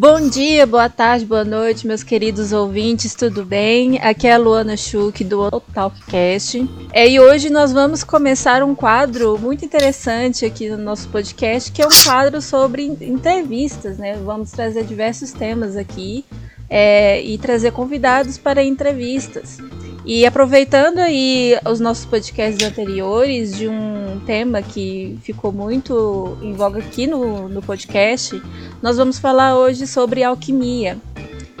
Bom 0.00 0.28
dia, 0.28 0.64
boa 0.64 0.88
tarde, 0.88 1.26
boa 1.26 1.44
noite, 1.44 1.84
meus 1.84 2.04
queridos 2.04 2.52
ouvintes, 2.52 3.16
tudo 3.16 3.44
bem? 3.44 3.98
Aqui 3.98 4.28
é 4.28 4.34
a 4.34 4.38
Luana 4.38 4.76
Schuch 4.76 5.24
do 5.24 5.50
Talkcast. 5.74 6.70
É, 6.92 7.08
e 7.08 7.18
hoje 7.18 7.50
nós 7.50 7.72
vamos 7.72 8.04
começar 8.04 8.62
um 8.62 8.76
quadro 8.76 9.36
muito 9.36 9.64
interessante 9.64 10.44
aqui 10.44 10.70
no 10.70 10.78
nosso 10.78 11.08
podcast, 11.08 11.72
que 11.72 11.82
é 11.82 11.84
um 11.84 12.04
quadro 12.04 12.40
sobre 12.40 12.84
entrevistas, 12.84 13.98
né? 13.98 14.14
Vamos 14.24 14.52
trazer 14.52 14.84
diversos 14.84 15.32
temas 15.32 15.76
aqui 15.76 16.24
é, 16.70 17.20
e 17.20 17.36
trazer 17.36 17.72
convidados 17.72 18.38
para 18.38 18.62
entrevistas. 18.62 19.58
E 20.08 20.24
aproveitando 20.24 21.00
aí 21.00 21.54
os 21.70 21.80
nossos 21.80 22.06
podcasts 22.06 22.66
anteriores 22.66 23.54
de 23.54 23.68
um 23.68 24.18
tema 24.24 24.62
que 24.62 25.18
ficou 25.22 25.52
muito 25.52 26.38
em 26.40 26.54
voga 26.54 26.78
aqui 26.78 27.06
no, 27.06 27.46
no 27.46 27.60
podcast, 27.60 28.42
nós 28.80 28.96
vamos 28.96 29.18
falar 29.18 29.58
hoje 29.58 29.86
sobre 29.86 30.24
alquimia. 30.24 30.96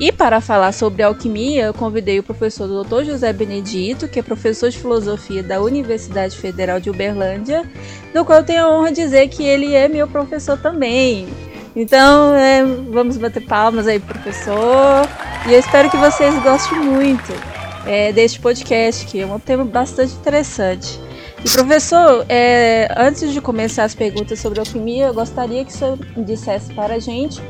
E 0.00 0.10
para 0.10 0.40
falar 0.40 0.72
sobre 0.72 1.02
alquimia, 1.02 1.66
eu 1.66 1.74
convidei 1.74 2.20
o 2.20 2.22
professor 2.22 2.66
Dr. 2.66 3.04
José 3.04 3.34
Benedito, 3.34 4.08
que 4.08 4.18
é 4.18 4.22
professor 4.22 4.70
de 4.70 4.78
filosofia 4.78 5.42
da 5.42 5.60
Universidade 5.60 6.34
Federal 6.34 6.80
de 6.80 6.88
Uberlândia, 6.88 7.70
do 8.14 8.24
qual 8.24 8.38
eu 8.38 8.44
tenho 8.46 8.64
a 8.64 8.70
honra 8.70 8.92
de 8.92 9.02
dizer 9.02 9.28
que 9.28 9.44
ele 9.44 9.74
é 9.74 9.88
meu 9.88 10.08
professor 10.08 10.56
também. 10.56 11.28
Então, 11.76 12.34
é, 12.34 12.64
vamos 12.64 13.18
bater 13.18 13.44
palmas 13.44 13.86
aí, 13.86 14.00
professor. 14.00 15.06
E 15.46 15.52
eu 15.52 15.60
espero 15.60 15.90
que 15.90 15.98
vocês 15.98 16.34
gostem 16.42 16.78
muito 16.78 17.57
é, 17.88 18.12
deste 18.12 18.38
podcast, 18.38 19.06
que 19.06 19.18
é 19.18 19.26
um 19.26 19.40
tema 19.40 19.64
bastante 19.64 20.12
interessante. 20.12 21.00
E 21.42 21.48
professor, 21.48 22.26
é, 22.28 22.92
antes 22.94 23.32
de 23.32 23.40
começar 23.40 23.84
as 23.84 23.94
perguntas 23.94 24.38
sobre 24.38 24.60
alquimia, 24.60 25.06
eu 25.06 25.14
gostaria 25.14 25.64
que 25.64 25.72
o 25.72 25.74
senhor 25.74 25.98
dissesse 26.18 26.72
para 26.74 26.94
a 26.94 26.98
gente 26.98 27.40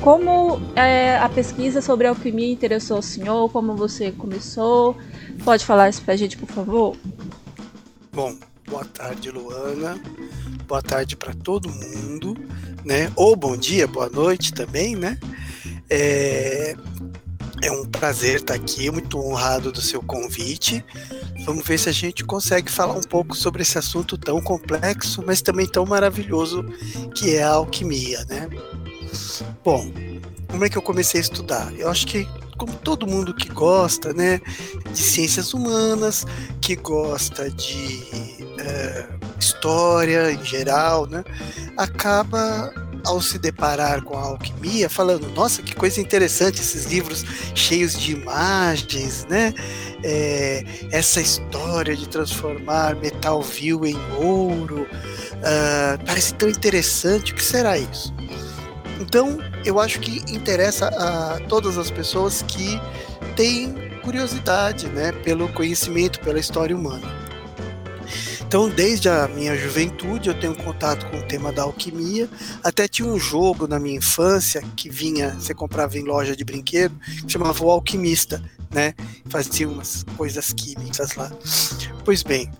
como 0.00 0.60
é, 0.76 1.18
a 1.18 1.28
pesquisa 1.28 1.82
sobre 1.82 2.06
alquimia 2.06 2.52
interessou 2.52 2.98
o 2.98 3.02
senhor, 3.02 3.50
como 3.50 3.74
você 3.74 4.12
começou. 4.12 4.96
Pode 5.44 5.64
falar 5.64 5.88
isso 5.88 6.02
para 6.02 6.14
a 6.14 6.16
gente, 6.16 6.36
por 6.36 6.48
favor? 6.48 6.96
Bom, 8.12 8.36
boa 8.68 8.84
tarde, 8.84 9.30
Luana. 9.30 10.00
Boa 10.66 10.80
tarde 10.80 11.16
para 11.16 11.34
todo 11.34 11.68
mundo, 11.68 12.36
né? 12.84 13.10
Ou 13.16 13.34
bom 13.34 13.56
dia, 13.56 13.88
boa 13.88 14.08
noite 14.08 14.54
também, 14.54 14.94
né? 14.94 15.18
É, 15.90 16.76
é 17.62 17.70
um 17.70 17.84
prazer 17.84 18.36
estar 18.36 18.54
aqui, 18.54 18.90
muito 18.90 19.18
honrado 19.18 19.70
do 19.70 19.80
seu 19.80 20.02
convite. 20.02 20.84
Vamos 21.44 21.66
ver 21.66 21.78
se 21.78 21.88
a 21.88 21.92
gente 21.92 22.24
consegue 22.24 22.70
falar 22.70 22.94
um 22.94 23.02
pouco 23.02 23.36
sobre 23.36 23.62
esse 23.62 23.78
assunto 23.78 24.16
tão 24.16 24.40
complexo, 24.40 25.22
mas 25.26 25.42
também 25.42 25.66
tão 25.66 25.84
maravilhoso 25.84 26.64
que 27.14 27.36
é 27.36 27.42
a 27.42 27.50
alquimia, 27.50 28.24
né? 28.28 28.48
Bom, 29.64 29.90
como 30.48 30.64
é 30.64 30.68
que 30.68 30.78
eu 30.78 30.82
comecei 30.82 31.20
a 31.20 31.22
estudar? 31.22 31.72
Eu 31.74 31.88
acho 31.88 32.06
que 32.06 32.26
como 32.56 32.74
todo 32.74 33.06
mundo 33.06 33.32
que 33.32 33.48
gosta, 33.48 34.12
né, 34.12 34.38
de 34.92 34.98
ciências 34.98 35.54
humanas, 35.54 36.26
que 36.60 36.76
gosta 36.76 37.50
de 37.50 38.02
é, 38.58 39.08
história 39.38 40.30
em 40.30 40.44
geral, 40.44 41.06
né, 41.06 41.24
acaba 41.76 42.70
ao 43.04 43.20
se 43.20 43.38
deparar 43.38 44.02
com 44.02 44.16
a 44.16 44.22
alquimia, 44.22 44.88
falando: 44.88 45.28
nossa, 45.34 45.62
que 45.62 45.74
coisa 45.74 46.00
interessante 46.00 46.60
esses 46.60 46.86
livros 46.86 47.24
cheios 47.54 47.98
de 47.98 48.12
imagens, 48.12 49.26
né? 49.28 49.54
É, 50.02 50.64
essa 50.90 51.20
história 51.20 51.94
de 51.94 52.08
transformar 52.08 52.96
metal 52.96 53.42
vil 53.42 53.84
em 53.84 53.96
ouro, 54.18 54.82
uh, 54.82 56.04
parece 56.06 56.34
tão 56.34 56.48
interessante. 56.48 57.32
O 57.32 57.34
que 57.34 57.44
será 57.44 57.76
isso? 57.76 58.14
Então, 58.98 59.38
eu 59.64 59.80
acho 59.80 60.00
que 60.00 60.18
interessa 60.32 60.88
a 60.88 61.40
todas 61.48 61.78
as 61.78 61.90
pessoas 61.90 62.42
que 62.42 62.80
têm 63.34 63.74
curiosidade, 64.02 64.86
né, 64.88 65.12
pelo 65.12 65.48
conhecimento, 65.52 66.20
pela 66.20 66.38
história 66.38 66.76
humana. 66.76 67.19
Então, 68.50 68.68
desde 68.68 69.08
a 69.08 69.28
minha 69.28 69.56
juventude, 69.56 70.28
eu 70.28 70.34
tenho 70.34 70.56
contato 70.56 71.08
com 71.08 71.18
o 71.18 71.22
tema 71.22 71.52
da 71.52 71.62
alquimia. 71.62 72.28
Até 72.64 72.88
tinha 72.88 73.06
um 73.06 73.16
jogo 73.16 73.68
na 73.68 73.78
minha 73.78 73.96
infância 73.96 74.60
que 74.74 74.90
vinha, 74.90 75.36
você 75.38 75.54
comprava 75.54 75.96
em 75.96 76.02
loja 76.02 76.34
de 76.34 76.42
brinquedo, 76.42 76.98
que 76.98 77.30
chamava 77.30 77.64
O 77.64 77.70
Alquimista, 77.70 78.42
né? 78.68 78.92
Fazia 79.28 79.68
umas 79.68 80.04
coisas 80.16 80.52
químicas 80.52 81.14
lá. 81.14 81.30
Pois 82.04 82.24
bem, 82.24 82.50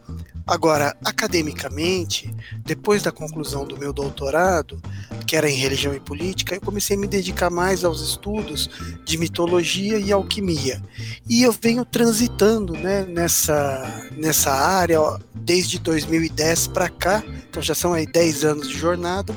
Agora, 0.46 0.96
academicamente, 1.04 2.34
depois 2.64 3.02
da 3.02 3.12
conclusão 3.12 3.64
do 3.64 3.78
meu 3.78 3.92
doutorado, 3.92 4.80
que 5.26 5.36
era 5.36 5.48
em 5.48 5.54
religião 5.54 5.94
e 5.94 6.00
política, 6.00 6.56
eu 6.56 6.60
comecei 6.60 6.96
a 6.96 6.98
me 6.98 7.06
dedicar 7.06 7.50
mais 7.50 7.84
aos 7.84 8.00
estudos 8.00 8.68
de 9.04 9.16
mitologia 9.16 9.98
e 9.98 10.10
alquimia. 10.10 10.82
E 11.28 11.42
eu 11.42 11.52
venho 11.52 11.84
transitando 11.84 12.72
né, 12.72 13.04
nessa, 13.04 14.08
nessa 14.16 14.50
área 14.50 14.98
desde 15.36 15.78
2010 15.78 16.68
para 16.68 16.88
cá, 16.88 17.22
então 17.48 17.62
já 17.62 17.74
são 17.74 17.92
aí 17.92 18.06
10 18.06 18.44
anos 18.44 18.68
de 18.68 18.76
jornada, 18.76 19.34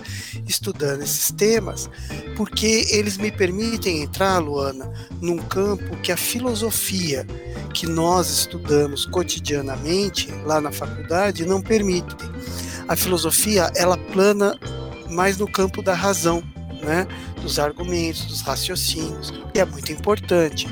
estudando 0.47 1.03
esses 1.03 1.31
temas, 1.31 1.89
porque 2.35 2.87
eles 2.89 3.17
me 3.17 3.31
permitem 3.31 4.01
entrar, 4.01 4.39
Luana, 4.39 4.91
num 5.21 5.37
campo 5.37 5.95
que 5.97 6.11
a 6.11 6.17
filosofia 6.17 7.25
que 7.73 7.87
nós 7.87 8.29
estudamos 8.29 9.05
cotidianamente 9.05 10.31
lá 10.45 10.61
na 10.61 10.71
faculdade 10.71 11.02
não 11.45 11.61
permite. 11.61 12.15
A 12.87 12.95
filosofia, 12.95 13.71
ela 13.75 13.97
plana 13.97 14.57
mais 15.09 15.37
no 15.37 15.49
campo 15.49 15.81
da 15.81 15.93
razão, 15.93 16.43
né? 16.83 17.07
dos 17.41 17.59
argumentos, 17.59 18.25
dos 18.25 18.41
raciocínios, 18.41 19.31
que 19.53 19.59
é 19.59 19.65
muito 19.65 19.91
importante. 19.91 20.67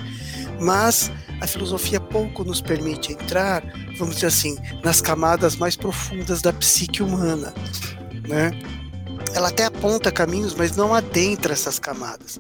Mas 0.60 1.12
a 1.42 1.48
filosofia 1.48 2.00
pouco 2.00 2.44
nos 2.44 2.62
permite 2.62 3.12
entrar, 3.12 3.64
vamos 3.98 4.16
dizer 4.16 4.28
assim, 4.28 4.58
nas 4.84 5.02
camadas 5.02 5.56
mais 5.56 5.76
profundas 5.76 6.42
da 6.42 6.54
psique 6.54 7.04
humana, 7.04 7.54
né? 8.28 8.52
ela 9.34 9.50
até 9.50 9.66
aponta 9.66 10.12
caminhos, 10.12 10.54
mas 10.54 10.76
não 10.76 10.94
adentra 10.94 11.54
essas 11.54 11.80
camadas. 11.80 12.40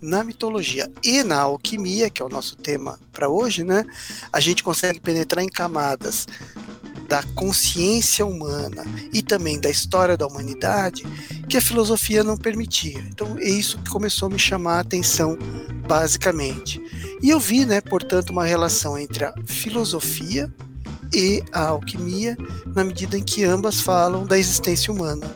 Na 0.00 0.24
mitologia 0.24 0.90
e 1.02 1.22
na 1.22 1.40
alquimia, 1.40 2.10
que 2.10 2.20
é 2.20 2.24
o 2.24 2.28
nosso 2.28 2.56
tema 2.56 2.98
para 3.12 3.28
hoje, 3.28 3.62
né, 3.62 3.84
a 4.32 4.40
gente 4.40 4.62
consegue 4.62 5.00
penetrar 5.00 5.44
em 5.44 5.48
camadas 5.48 6.26
da 7.12 7.22
consciência 7.34 8.24
humana 8.24 8.86
e 9.12 9.20
também 9.20 9.60
da 9.60 9.68
história 9.68 10.16
da 10.16 10.26
humanidade 10.26 11.04
que 11.46 11.58
a 11.58 11.60
filosofia 11.60 12.24
não 12.24 12.38
permitia. 12.38 13.04
Então 13.06 13.36
é 13.38 13.50
isso 13.50 13.76
que 13.76 13.90
começou 13.90 14.28
a 14.28 14.30
me 14.30 14.38
chamar 14.38 14.76
a 14.76 14.80
atenção 14.80 15.36
basicamente. 15.86 16.80
E 17.22 17.28
eu 17.28 17.38
vi, 17.38 17.66
né, 17.66 17.82
portanto, 17.82 18.30
uma 18.30 18.46
relação 18.46 18.96
entre 18.96 19.26
a 19.26 19.34
filosofia 19.44 20.50
e 21.12 21.42
a 21.52 21.66
alquimia 21.66 22.34
na 22.74 22.82
medida 22.82 23.18
em 23.18 23.22
que 23.22 23.44
ambas 23.44 23.78
falam 23.78 24.24
da 24.24 24.38
existência 24.38 24.90
humana. 24.90 25.30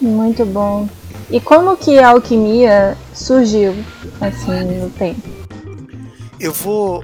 Muito 0.00 0.46
bom. 0.46 0.88
E 1.28 1.40
como 1.40 1.76
que 1.76 1.98
a 1.98 2.10
alquimia 2.10 2.96
surgiu 3.12 3.74
assim 4.20 4.78
no 4.80 4.88
tempo? 4.90 5.28
Eu 6.38 6.52
vou 6.52 7.02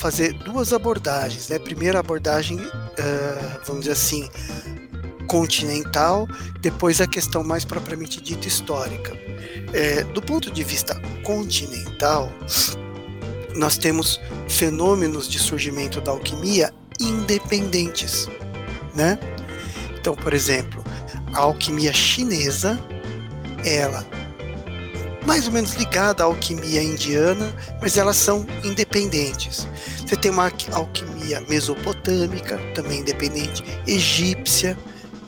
fazer 0.00 0.32
duas 0.32 0.72
abordagens. 0.72 1.50
Né? 1.50 1.58
Primeira 1.58 2.00
abordagem, 2.00 2.56
uh, 2.56 3.60
vamos 3.66 3.82
dizer 3.82 3.92
assim, 3.92 4.28
continental, 5.28 6.26
depois 6.60 7.02
a 7.02 7.06
questão 7.06 7.44
mais 7.44 7.66
propriamente 7.66 8.18
dita 8.20 8.48
histórica. 8.48 9.12
É, 9.72 10.02
do 10.02 10.22
ponto 10.22 10.50
de 10.50 10.64
vista 10.64 10.98
continental, 11.22 12.32
nós 13.54 13.76
temos 13.76 14.18
fenômenos 14.48 15.28
de 15.28 15.38
surgimento 15.38 16.00
da 16.00 16.10
alquimia 16.10 16.72
independentes, 16.98 18.26
né? 18.94 19.18
Então, 19.98 20.16
por 20.16 20.32
exemplo, 20.32 20.82
a 21.32 21.40
alquimia 21.40 21.92
chinesa, 21.92 22.80
ela 23.64 24.04
mais 25.26 25.46
ou 25.46 25.52
menos 25.52 25.74
ligada 25.74 26.22
à 26.22 26.26
alquimia 26.26 26.82
indiana, 26.82 27.54
mas 27.80 27.96
elas 27.96 28.16
são 28.16 28.46
independentes. 28.64 29.66
Você 30.06 30.16
tem 30.16 30.30
uma 30.30 30.50
alquimia 30.72 31.40
mesopotâmica, 31.48 32.58
também 32.74 33.00
independente, 33.00 33.62
egípcia, 33.86 34.76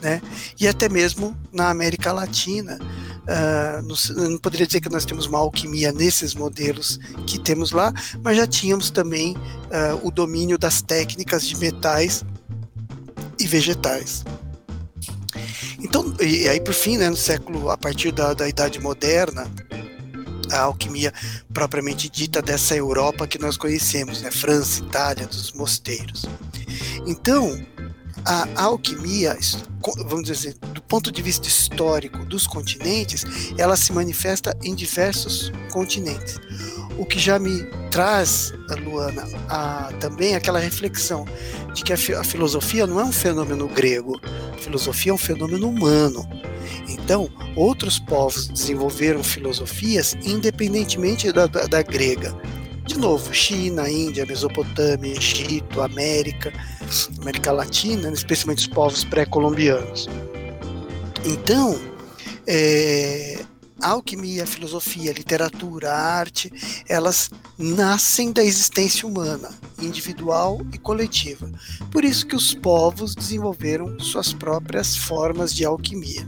né? 0.01 0.21
e 0.59 0.67
até 0.67 0.89
mesmo 0.89 1.35
na 1.51 1.69
América 1.69 2.11
Latina. 2.11 2.77
Uh, 3.23 4.29
não 4.29 4.37
poderia 4.37 4.67
dizer 4.67 4.81
que 4.81 4.89
nós 4.89 5.05
temos 5.05 5.27
uma 5.27 5.39
alquimia 5.39 5.93
nesses 5.93 6.35
modelos 6.35 6.99
que 7.25 7.39
temos 7.39 7.71
lá, 7.71 7.93
mas 8.21 8.35
já 8.35 8.45
tínhamos 8.45 8.91
também 8.91 9.37
uh, 9.37 10.05
o 10.05 10.11
domínio 10.11 10.57
das 10.57 10.81
técnicas 10.81 11.47
de 11.47 11.55
metais 11.55 12.25
e 13.39 13.47
vegetais. 13.47 14.25
Então, 15.79 16.13
e 16.19 16.47
aí 16.49 16.59
por 16.59 16.73
fim, 16.73 16.97
né, 16.97 17.09
no 17.09 17.15
século, 17.15 17.69
a 17.69 17.77
partir 17.77 18.11
da, 18.11 18.33
da 18.33 18.47
Idade 18.47 18.79
Moderna, 18.79 19.49
a 20.53 20.61
alquimia 20.63 21.13
propriamente 21.53 22.09
dita 22.09 22.41
dessa 22.41 22.75
Europa 22.75 23.27
que 23.27 23.39
nós 23.39 23.57
conhecemos, 23.57 24.21
né, 24.21 24.31
França, 24.31 24.81
Itália, 24.81 25.27
dos 25.27 25.51
mosteiros. 25.53 26.25
Então, 27.05 27.59
a 28.25 28.63
alquimia, 28.63 29.37
vamos 30.05 30.25
dizer, 30.25 30.55
do 30.73 30.81
ponto 30.81 31.11
de 31.11 31.21
vista 31.21 31.47
histórico 31.47 32.25
dos 32.25 32.47
continentes, 32.47 33.25
ela 33.57 33.75
se 33.75 33.91
manifesta 33.91 34.57
em 34.63 34.73
diversos 34.73 35.51
continentes. 35.71 36.39
O 36.97 37.05
que 37.05 37.19
já 37.19 37.39
me 37.39 37.63
traz, 37.89 38.53
Luana, 38.83 39.27
a, 39.49 39.91
também 39.99 40.35
aquela 40.35 40.59
reflexão 40.59 41.25
de 41.73 41.83
que 41.83 41.91
a, 41.91 41.95
a 42.19 42.23
filosofia 42.23 42.85
não 42.85 42.99
é 42.99 43.03
um 43.03 43.11
fenômeno 43.11 43.67
grego, 43.67 44.19
a 44.53 44.57
filosofia 44.57 45.11
é 45.11 45.15
um 45.15 45.17
fenômeno 45.17 45.67
humano. 45.67 46.27
Então, 46.87 47.29
outros 47.55 47.99
povos 47.99 48.47
desenvolveram 48.47 49.23
filosofias 49.23 50.15
independentemente 50.23 51.31
da, 51.31 51.47
da, 51.47 51.65
da 51.65 51.81
grega. 51.81 52.35
De 52.85 52.97
novo, 52.97 53.33
China, 53.33 53.89
Índia, 53.89 54.25
Mesopotâmia, 54.25 55.13
Egito, 55.13 55.81
América, 55.81 56.51
América 57.21 57.51
Latina, 57.51 58.11
especialmente 58.11 58.59
os 58.59 58.67
povos 58.67 59.03
pré-colombianos. 59.05 60.09
Então, 61.25 61.79
é, 62.45 63.39
a 63.83 63.89
alquimia, 63.89 64.43
a 64.43 64.47
filosofia, 64.47 65.11
a 65.11 65.13
literatura, 65.13 65.91
a 65.91 65.97
arte, 65.97 66.51
elas 66.87 67.29
nascem 67.57 68.31
da 68.31 68.43
existência 68.43 69.07
humana, 69.07 69.49
individual 69.79 70.61
e 70.73 70.77
coletiva. 70.77 71.51
Por 71.91 72.05
isso 72.05 72.25
que 72.25 72.35
os 72.35 72.53
povos 72.53 73.13
desenvolveram 73.13 73.99
suas 73.99 74.33
próprias 74.33 74.95
formas 74.95 75.53
de 75.53 75.65
alquimia, 75.65 76.27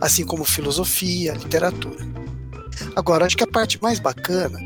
assim 0.00 0.24
como 0.24 0.44
filosofia, 0.44 1.32
literatura. 1.32 2.12
Agora, 2.94 3.24
acho 3.24 3.36
que 3.36 3.44
a 3.44 3.50
parte 3.50 3.82
mais 3.82 3.98
bacana, 3.98 4.58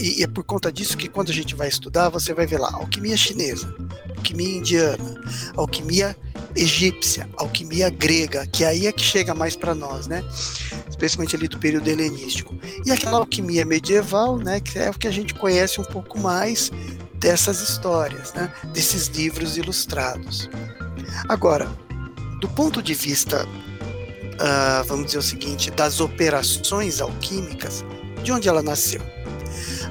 e, 0.00 0.22
é 0.22 0.26
por 0.26 0.44
conta 0.44 0.70
disso 0.70 0.96
que 0.96 1.08
quando 1.08 1.30
a 1.30 1.34
gente 1.34 1.54
vai 1.54 1.68
estudar, 1.68 2.08
você 2.08 2.32
vai 2.32 2.46
ver 2.46 2.58
lá 2.58 2.72
alquimia 2.72 3.16
chinesa, 3.16 3.74
alquimia 4.16 4.58
indiana, 4.58 5.20
alquimia 5.56 6.16
egípcia, 6.56 7.28
alquimia 7.36 7.90
grega, 7.90 8.46
que 8.46 8.64
aí 8.64 8.86
é 8.86 8.92
que 8.92 9.02
chega 9.02 9.34
mais 9.34 9.56
para 9.56 9.74
nós, 9.74 10.06
né? 10.06 10.24
Especialmente 10.88 11.34
ali 11.34 11.48
do 11.48 11.58
período 11.58 11.88
helenístico. 11.88 12.54
E 12.84 12.90
aquela 12.92 13.18
alquimia 13.18 13.64
medieval, 13.64 14.38
né, 14.38 14.60
que 14.60 14.78
é 14.78 14.90
o 14.90 14.94
que 14.94 15.08
a 15.08 15.10
gente 15.10 15.34
conhece 15.34 15.80
um 15.80 15.84
pouco 15.84 16.18
mais 16.18 16.70
dessas 17.14 17.60
histórias, 17.60 18.32
né, 18.34 18.52
desses 18.72 19.08
livros 19.08 19.56
ilustrados. 19.56 20.48
Agora, 21.28 21.68
do 22.40 22.48
ponto 22.48 22.82
de 22.82 22.94
vista, 22.94 23.44
uh, 23.46 24.84
vamos 24.86 25.06
dizer 25.06 25.18
o 25.18 25.22
seguinte, 25.22 25.70
das 25.70 26.00
operações 26.00 27.00
alquímicas, 27.00 27.84
de 28.22 28.30
onde 28.32 28.48
ela 28.48 28.62
nasceu? 28.62 29.00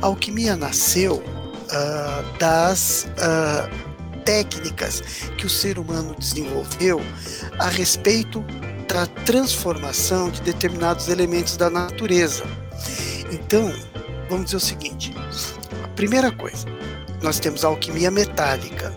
A 0.01 0.05
alquimia 0.05 0.55
nasceu 0.55 1.15
uh, 1.15 2.37
das 2.37 3.07
uh, 3.17 3.92
técnicas 4.23 5.01
que 5.37 5.45
o 5.45 5.49
ser 5.49 5.77
humano 5.77 6.15
desenvolveu 6.17 7.01
a 7.59 7.69
respeito 7.69 8.43
da 8.87 9.05
transformação 9.05 10.29
de 10.29 10.41
determinados 10.41 11.07
elementos 11.07 11.57
da 11.57 11.69
natureza. 11.69 12.43
Então, 13.31 13.73
vamos 14.29 14.45
dizer 14.45 14.57
o 14.57 14.59
seguinte: 14.59 15.13
a 15.83 15.87
primeira 15.89 16.31
coisa, 16.31 16.67
nós 17.21 17.39
temos 17.39 17.63
a 17.63 17.67
alquimia 17.67 18.11
metálica, 18.11 18.95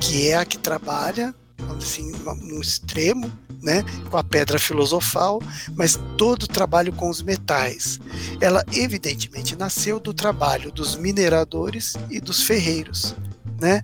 que 0.00 0.28
é 0.28 0.36
a 0.36 0.44
que 0.44 0.58
trabalha, 0.58 1.34
vamos 1.58 1.84
assim, 1.84 2.12
no 2.42 2.60
extremo, 2.60 3.30
né, 3.62 3.84
com 4.10 4.16
a 4.16 4.24
pedra 4.24 4.58
filosofal, 4.58 5.40
mas 5.74 5.98
todo 6.16 6.44
o 6.44 6.48
trabalho 6.48 6.92
com 6.92 7.08
os 7.08 7.22
metais. 7.22 8.00
Ela 8.40 8.64
evidentemente 8.72 9.56
nasceu 9.56 10.00
do 10.00 10.14
trabalho 10.14 10.72
dos 10.72 10.96
mineradores 10.96 11.94
e 12.10 12.20
dos 12.20 12.42
ferreiros. 12.42 13.14
Né? 13.60 13.82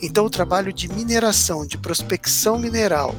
Então, 0.00 0.24
o 0.24 0.30
trabalho 0.30 0.72
de 0.72 0.88
mineração, 0.88 1.66
de 1.66 1.76
prospecção 1.76 2.58
mineral, 2.58 3.14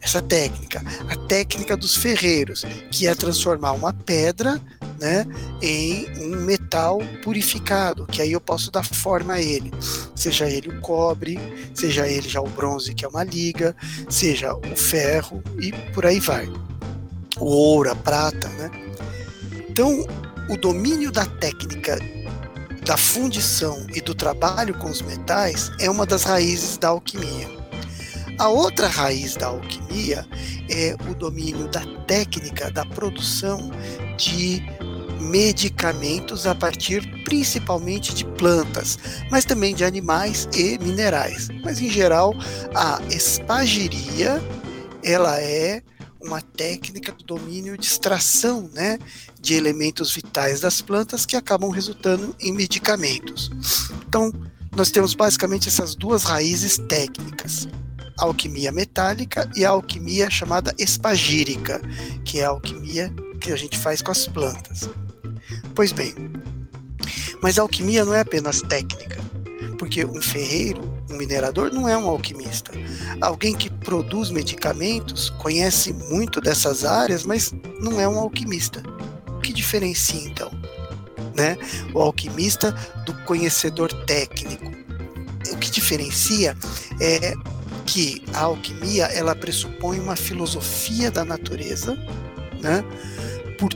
essa 0.00 0.20
técnica, 0.22 0.84
a 1.08 1.16
técnica 1.26 1.76
dos 1.76 1.96
ferreiros, 1.96 2.64
que 2.90 3.06
é 3.06 3.14
transformar 3.14 3.72
uma 3.72 3.92
pedra 3.92 4.60
né, 5.00 5.26
em 5.60 6.06
um 6.20 6.36
metal 6.44 7.00
purificado, 7.24 8.06
que 8.06 8.22
aí 8.22 8.32
eu 8.32 8.40
posso 8.40 8.70
dar 8.70 8.84
forma 8.84 9.34
a 9.34 9.42
ele, 9.42 9.72
seja 10.14 10.48
ele 10.48 10.68
o 10.68 10.80
cobre, 10.80 11.38
seja 11.74 12.06
ele 12.06 12.28
já 12.28 12.40
o 12.40 12.48
bronze, 12.48 12.94
que 12.94 13.04
é 13.04 13.08
uma 13.08 13.24
liga, 13.24 13.74
seja 14.08 14.54
o 14.54 14.76
ferro 14.76 15.42
e 15.58 15.72
por 15.92 16.06
aí 16.06 16.20
vai. 16.20 16.48
O 17.38 17.46
ouro, 17.46 17.90
a 17.90 17.96
prata, 17.96 18.48
né? 18.50 18.70
Então, 19.68 20.06
o 20.48 20.56
domínio 20.56 21.10
da 21.10 21.26
técnica 21.26 21.98
da 22.86 22.96
fundição 22.96 23.84
e 23.92 24.00
do 24.00 24.14
trabalho 24.14 24.72
com 24.78 24.88
os 24.88 25.02
metais 25.02 25.72
é 25.80 25.90
uma 25.90 26.06
das 26.06 26.22
raízes 26.22 26.78
da 26.78 26.88
alquimia. 26.88 27.48
A 28.38 28.48
outra 28.48 28.86
raiz 28.86 29.34
da 29.34 29.48
alquimia 29.48 30.24
é 30.70 30.94
o 31.10 31.14
domínio 31.14 31.66
da 31.68 31.80
técnica 32.06 32.70
da 32.70 32.84
produção 32.84 33.72
de 34.16 34.62
medicamentos 35.20 36.46
a 36.46 36.54
partir 36.54 37.02
principalmente 37.24 38.14
de 38.14 38.24
plantas, 38.24 38.98
mas 39.30 39.44
também 39.44 39.74
de 39.74 39.84
animais 39.84 40.48
e 40.54 40.78
minerais. 40.78 41.48
Mas 41.64 41.80
em 41.80 41.90
geral, 41.90 42.34
a 42.74 43.00
espagiria 43.10 44.40
ela 45.02 45.40
é 45.40 45.82
uma 46.26 46.40
técnica 46.40 47.12
do 47.12 47.24
domínio 47.24 47.78
de 47.78 47.86
extração 47.86 48.68
né, 48.74 48.98
de 49.40 49.54
elementos 49.54 50.14
vitais 50.14 50.60
das 50.60 50.82
plantas 50.82 51.24
que 51.24 51.36
acabam 51.36 51.70
resultando 51.70 52.34
em 52.40 52.52
medicamentos. 52.52 53.50
Então, 54.08 54.32
nós 54.74 54.90
temos 54.90 55.14
basicamente 55.14 55.68
essas 55.68 55.94
duas 55.94 56.24
raízes 56.24 56.78
técnicas, 56.88 57.68
a 58.18 58.24
alquimia 58.24 58.72
metálica 58.72 59.48
e 59.56 59.64
a 59.64 59.70
alquimia 59.70 60.28
chamada 60.30 60.74
espagírica, 60.78 61.80
que 62.24 62.40
é 62.40 62.44
a 62.44 62.48
alquimia 62.48 63.12
que 63.40 63.52
a 63.52 63.56
gente 63.56 63.78
faz 63.78 64.02
com 64.02 64.10
as 64.10 64.26
plantas. 64.26 64.88
Pois 65.74 65.92
bem, 65.92 66.14
mas 67.42 67.58
a 67.58 67.62
alquimia 67.62 68.04
não 68.04 68.14
é 68.14 68.20
apenas 68.20 68.60
técnica, 68.62 69.18
porque 69.78 70.04
um 70.04 70.20
ferreiro 70.20 70.95
um 71.10 71.16
minerador 71.16 71.72
não 71.72 71.88
é 71.88 71.96
um 71.96 72.08
alquimista. 72.08 72.72
Alguém 73.20 73.54
que 73.54 73.70
produz 73.70 74.30
medicamentos, 74.30 75.30
conhece 75.30 75.92
muito 75.92 76.40
dessas 76.40 76.84
áreas, 76.84 77.24
mas 77.24 77.54
não 77.80 78.00
é 78.00 78.08
um 78.08 78.18
alquimista. 78.18 78.82
O 79.28 79.40
que 79.40 79.52
diferencia 79.52 80.20
então? 80.20 80.50
Né? 81.34 81.56
O 81.94 82.00
alquimista 82.00 82.72
do 83.04 83.14
conhecedor 83.24 83.92
técnico. 84.04 84.72
O 85.52 85.56
que 85.58 85.70
diferencia 85.70 86.56
é 87.00 87.34
que 87.86 88.22
a 88.34 88.40
alquimia 88.40 89.04
ela 89.06 89.34
pressupõe 89.34 90.00
uma 90.00 90.16
filosofia 90.16 91.10
da 91.10 91.24
natureza, 91.24 91.96
né? 92.60 92.84
Por 93.58 93.72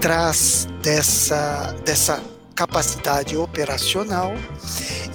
trás 0.00 0.68
dessa, 0.80 1.74
dessa 1.84 2.22
capacidade 2.58 3.36
operacional. 3.36 4.34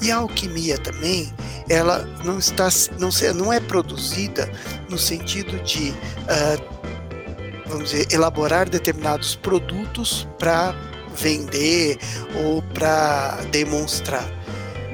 E 0.02 0.10
a 0.10 0.18
alquimia 0.18 0.78
também 0.78 1.34
ela 1.70 2.06
não 2.24 2.40
está 2.40 2.70
não, 2.98 3.10
não 3.36 3.52
é 3.52 3.60
produzida 3.60 4.50
no 4.90 4.98
sentido 4.98 5.62
de 5.64 5.92
uh, 5.92 7.64
vamos 7.66 7.92
dizer 7.92 8.08
elaborar 8.14 8.70
determinados 8.70 9.36
produtos 9.36 10.28
para 10.40 10.74
vender 11.16 11.98
ou 12.44 12.62
para 12.62 13.42
demonstrar. 13.52 14.26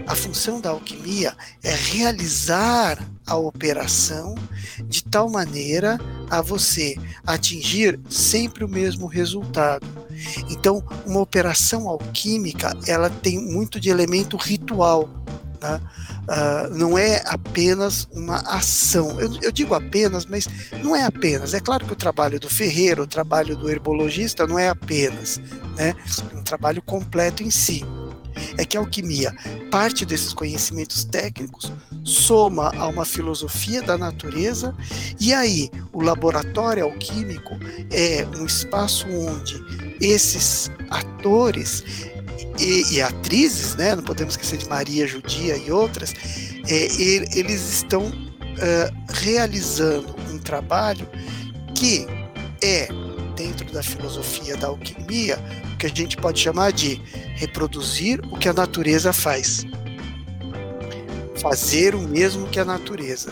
A 0.08 0.16
função 0.16 0.60
da 0.60 0.72
alquimia 0.72 1.36
é 1.64 1.72
realizar 1.72 2.98
a 3.28 3.36
operação 3.36 4.34
de 4.86 5.04
tal 5.04 5.30
maneira 5.30 6.00
a 6.30 6.42
você 6.42 6.96
atingir 7.26 8.00
sempre 8.10 8.64
o 8.64 8.70
mesmo 8.70 9.08
resultado. 9.08 9.86
Então, 10.50 10.84
uma 11.06 11.20
operação 11.20 11.88
alquímica 11.88 12.76
ela 12.88 13.10
tem 13.10 13.40
muito 13.40 13.80
de 13.80 13.90
elemento 13.90 14.38
ritual. 14.38 15.10
Tá? 15.60 15.82
Uh, 16.24 16.74
não 16.74 16.98
é 16.98 17.22
apenas 17.26 18.08
uma 18.14 18.38
ação. 18.38 19.20
Eu, 19.20 19.30
eu, 19.42 19.52
digo 19.52 19.74
apenas, 19.74 20.26
mas 20.26 20.48
não 20.82 20.96
é 20.96 21.04
apenas. 21.04 21.54
É 21.54 21.60
claro 21.60 21.86
que 21.86 21.92
o 21.92 21.98
trabalho 21.98 22.40
do 22.40 22.50
ferreiro, 22.50 23.04
o 23.04 23.08
trabalho 23.08 23.58
do 23.58 23.70
herbologista 23.70 24.48
não 24.48 24.58
é 24.58 24.70
apenas, 24.70 25.42
né? 25.76 25.94
É 26.34 26.38
um 26.38 26.44
trabalho 26.44 26.82
completo 26.82 27.44
em 27.44 27.52
si. 27.52 27.84
É 28.58 28.66
que 28.66 28.78
a 28.78 28.80
alquimia 28.80 29.34
parte 29.72 30.06
desses 30.06 30.34
conhecimentos 30.34 31.04
técnicos, 31.04 31.72
soma 32.04 32.72
a 32.76 32.88
uma 32.88 33.06
filosofia 33.06 33.82
da 33.82 33.98
natureza, 33.98 34.76
e 35.20 35.34
aí 35.34 35.70
o 35.94 36.02
laboratório 36.02 36.86
alquímico 36.86 37.58
é 37.92 38.26
um 38.38 38.46
espaço 38.46 39.08
onde 39.08 39.62
esses 40.02 40.72
atores 40.90 41.84
e, 42.60 42.96
e, 42.96 43.02
atrizes, 43.02 43.76
né, 43.76 43.96
não 43.96 44.04
podemos 44.04 44.34
esquecer 44.34 44.58
de 44.58 44.68
Maria 44.68 45.08
Judia 45.08 45.56
e 45.56 45.72
outras, 45.72 46.14
é, 46.68 46.86
eles 47.38 47.74
estão 47.74 48.08
uh, 48.08 49.14
realizando 49.14 50.16
um 50.30 50.38
trabalho 50.38 51.08
que 51.74 52.06
é, 52.62 52.90
dentro 53.36 53.72
da 53.72 53.82
filosofia 53.82 54.58
da 54.58 54.68
alquimia, 54.68 55.40
que 55.80 55.86
a 55.86 55.90
gente 55.90 56.18
pode 56.18 56.40
chamar 56.40 56.74
de 56.74 57.02
reproduzir 57.36 58.20
o 58.26 58.38
que 58.38 58.50
a 58.50 58.54
natureza 58.54 59.14
faz. 59.14 59.66
Fazer 61.42 61.96
o 61.96 62.02
mesmo 62.02 62.48
que 62.48 62.60
a 62.60 62.66
natureza. 62.66 63.32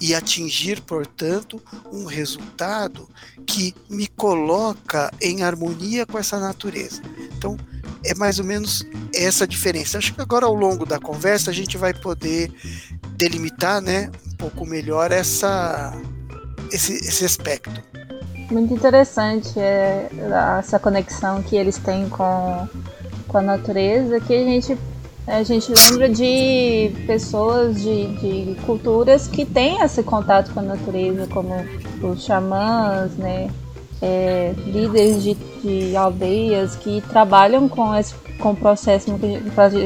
e 0.00 0.12
atingir, 0.12 0.80
portanto, 0.82 1.62
um 1.90 2.04
resultado 2.04 3.08
que 3.46 3.72
me 3.88 4.08
coloca 4.08 5.10
em 5.22 5.44
harmonia 5.44 6.04
com 6.04 6.18
essa 6.18 6.38
natureza. 6.38 7.00
Então, 7.38 7.56
é 8.04 8.12
mais 8.12 8.40
ou 8.40 8.44
menos 8.44 8.84
essa 9.14 9.46
diferença. 9.46 9.96
Acho 9.96 10.12
que 10.12 10.20
agora, 10.20 10.46
ao 10.46 10.54
longo 10.54 10.84
da 10.84 10.98
conversa, 10.98 11.52
a 11.52 11.54
gente 11.54 11.78
vai 11.78 11.94
poder 11.94 12.52
delimitar 13.16 13.80
né, 13.80 14.10
um 14.26 14.36
pouco 14.36 14.66
melhor 14.66 15.12
essa, 15.12 15.94
esse, 16.72 16.94
esse 16.94 17.24
aspecto. 17.24 17.70
Muito 18.50 18.74
interessante 18.74 19.58
é, 19.58 20.08
essa 20.58 20.78
conexão 20.78 21.42
que 21.42 21.56
eles 21.56 21.78
têm 21.78 22.08
com, 22.08 22.68
com 23.26 23.38
a 23.38 23.42
natureza, 23.42 24.20
que 24.20 24.34
a 24.34 24.44
gente 24.44 24.78
a 25.26 25.42
gente 25.42 25.72
lembra 25.72 26.08
de 26.10 26.92
pessoas 27.06 27.80
de, 27.80 28.08
de 28.16 28.56
culturas 28.66 29.26
que 29.26 29.46
têm 29.46 29.80
esse 29.80 30.02
contato 30.02 30.52
com 30.52 30.60
a 30.60 30.62
natureza, 30.62 31.26
como 31.28 31.54
os 32.02 32.24
xamãs, 32.24 33.16
né? 33.16 33.48
É, 34.02 34.52
líderes 34.66 35.22
de, 35.22 35.34
de, 35.62 35.96
aldeias 35.96 36.76
que 36.76 37.00
trabalham 37.08 37.68
com 37.68 37.94
esse 37.94 38.14
com 38.38 38.54
processo 38.54 39.10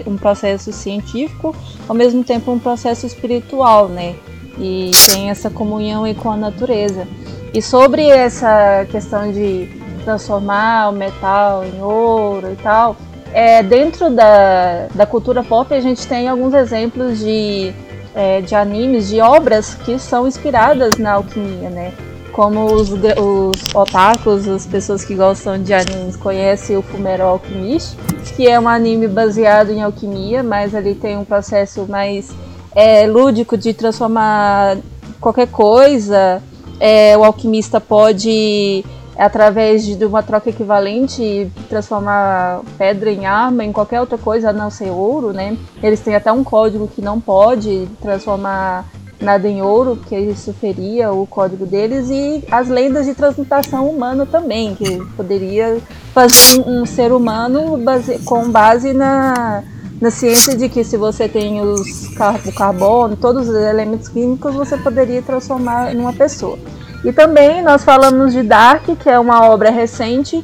um 0.06 0.16
processo 0.16 0.72
científico 0.72 1.54
ao 1.86 1.94
mesmo 1.94 2.24
tempo 2.24 2.50
um 2.50 2.58
processo 2.58 3.06
espiritual 3.06 3.86
né 3.86 4.16
e 4.58 4.90
tem 5.04 5.28
essa 5.28 5.50
comunhão 5.50 6.04
aí 6.04 6.14
com 6.14 6.30
a 6.30 6.36
natureza 6.36 7.06
e 7.52 7.62
sobre 7.62 8.06
essa 8.08 8.86
questão 8.90 9.30
de 9.32 9.68
transformar 10.04 10.90
o 10.90 10.92
metal 10.92 11.64
em 11.64 11.82
ouro 11.82 12.52
e 12.52 12.56
tal 12.56 12.96
é, 13.32 13.62
dentro 13.62 14.10
da, 14.10 14.86
da 14.94 15.06
cultura 15.06 15.42
pop 15.42 15.72
a 15.74 15.80
gente 15.80 16.06
tem 16.06 16.28
alguns 16.28 16.54
exemplos 16.54 17.18
de, 17.18 17.72
é, 18.14 18.40
de 18.40 18.54
animes, 18.54 19.08
de 19.08 19.20
obras 19.20 19.74
que 19.74 19.98
são 19.98 20.26
inspiradas 20.26 20.96
na 20.98 21.12
alquimia, 21.12 21.70
né? 21.70 21.92
Como 22.32 22.66
os, 22.66 22.90
os 22.90 23.74
otakus, 23.74 24.46
as 24.46 24.64
pessoas 24.64 25.04
que 25.04 25.14
gostam 25.14 25.60
de 25.60 25.74
animes, 25.74 26.16
conhecem 26.16 26.76
o 26.76 26.82
Fumero 26.82 27.24
Alchemist, 27.24 27.96
que 28.36 28.46
é 28.46 28.58
um 28.58 28.68
anime 28.68 29.08
baseado 29.08 29.70
em 29.70 29.82
alquimia, 29.82 30.42
mas 30.42 30.74
ali 30.74 30.94
tem 30.94 31.18
um 31.18 31.24
processo 31.24 31.84
mais 31.88 32.30
é, 32.74 33.08
lúdico 33.08 33.58
de 33.58 33.74
transformar 33.74 34.78
qualquer 35.20 35.48
coisa. 35.48 36.40
É, 36.80 37.16
o 37.16 37.24
alquimista 37.24 37.80
pode 37.80 38.84
através 39.16 39.84
de 39.84 40.04
uma 40.04 40.22
troca 40.22 40.48
equivalente 40.48 41.50
transformar 41.68 42.60
pedra 42.78 43.10
em 43.10 43.26
arma, 43.26 43.64
em 43.64 43.72
qualquer 43.72 44.00
outra 44.00 44.16
coisa, 44.16 44.50
a 44.50 44.52
não 44.52 44.70
ser 44.70 44.90
ouro, 44.90 45.32
né? 45.32 45.56
Eles 45.82 46.00
têm 46.00 46.14
até 46.14 46.30
um 46.30 46.44
código 46.44 46.86
que 46.86 47.02
não 47.02 47.20
pode 47.20 47.88
transformar 48.00 48.84
nada 49.20 49.48
em 49.48 49.60
ouro, 49.60 49.98
que 50.08 50.16
isso 50.16 50.52
feria 50.52 51.12
o 51.12 51.26
código 51.26 51.66
deles, 51.66 52.08
e 52.08 52.44
as 52.50 52.68
lendas 52.68 53.06
de 53.06 53.14
transmutação 53.14 53.88
humana 53.90 54.24
também, 54.24 54.76
que 54.76 55.04
poderia 55.16 55.80
fazer 56.14 56.60
um, 56.60 56.82
um 56.82 56.86
ser 56.86 57.12
humano 57.12 57.76
base, 57.78 58.20
com 58.20 58.48
base 58.48 58.92
na, 58.92 59.64
na 60.00 60.10
ciência 60.10 60.56
de 60.56 60.68
que 60.68 60.84
se 60.84 60.96
você 60.96 61.28
tem 61.28 61.60
os 61.60 62.08
car 62.16 62.40
o 62.46 62.52
carbono, 62.52 63.16
todos 63.16 63.48
os 63.48 63.54
elementos 63.54 64.08
químicos, 64.08 64.54
você 64.54 64.76
poderia 64.76 65.22
transformar 65.22 65.94
em 65.94 65.98
uma 65.98 66.12
pessoa. 66.12 66.58
E 67.04 67.12
também 67.12 67.62
nós 67.62 67.84
falamos 67.84 68.32
de 68.32 68.42
Dark, 68.42 68.84
que 68.84 69.08
é 69.08 69.18
uma 69.18 69.48
obra 69.48 69.70
recente, 69.70 70.42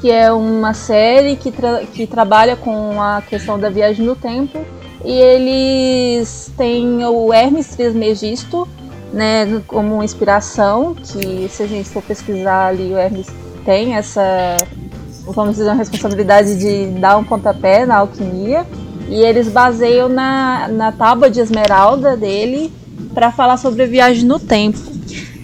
que 0.00 0.10
é 0.10 0.32
uma 0.32 0.74
série 0.74 1.36
que, 1.36 1.50
tra 1.50 1.80
que 1.86 2.06
trabalha 2.06 2.56
com 2.56 3.00
a 3.00 3.22
questão 3.22 3.58
da 3.58 3.68
viagem 3.68 4.04
no 4.04 4.16
tempo. 4.16 4.58
E 5.04 5.12
eles 5.12 6.52
têm 6.56 7.04
o 7.04 7.32
Hermes 7.32 7.68
Trismegisto 7.68 8.68
né, 9.12 9.62
como 9.66 10.02
inspiração, 10.02 10.94
que 10.94 11.48
se 11.48 11.62
a 11.62 11.66
gente 11.66 11.88
for 11.88 12.02
pesquisar 12.02 12.68
ali, 12.68 12.92
o 12.92 12.98
Hermes 12.98 13.26
tem 13.64 13.94
essa, 13.94 14.56
vamos 15.26 15.56
dizer, 15.56 15.64
uma 15.68 15.74
responsabilidade 15.74 16.58
de 16.58 16.86
dar 16.98 17.16
um 17.16 17.24
pontapé 17.24 17.86
na 17.86 17.96
alquimia. 17.98 18.66
E 19.08 19.14
eles 19.14 19.48
baseiam 19.48 20.08
na, 20.08 20.68
na 20.68 20.92
tábua 20.92 21.28
de 21.28 21.40
esmeralda 21.40 22.16
dele 22.16 22.72
para 23.12 23.32
falar 23.32 23.56
sobre 23.56 23.82
a 23.82 23.86
viagem 23.86 24.24
no 24.24 24.38
tempo. 24.38 24.78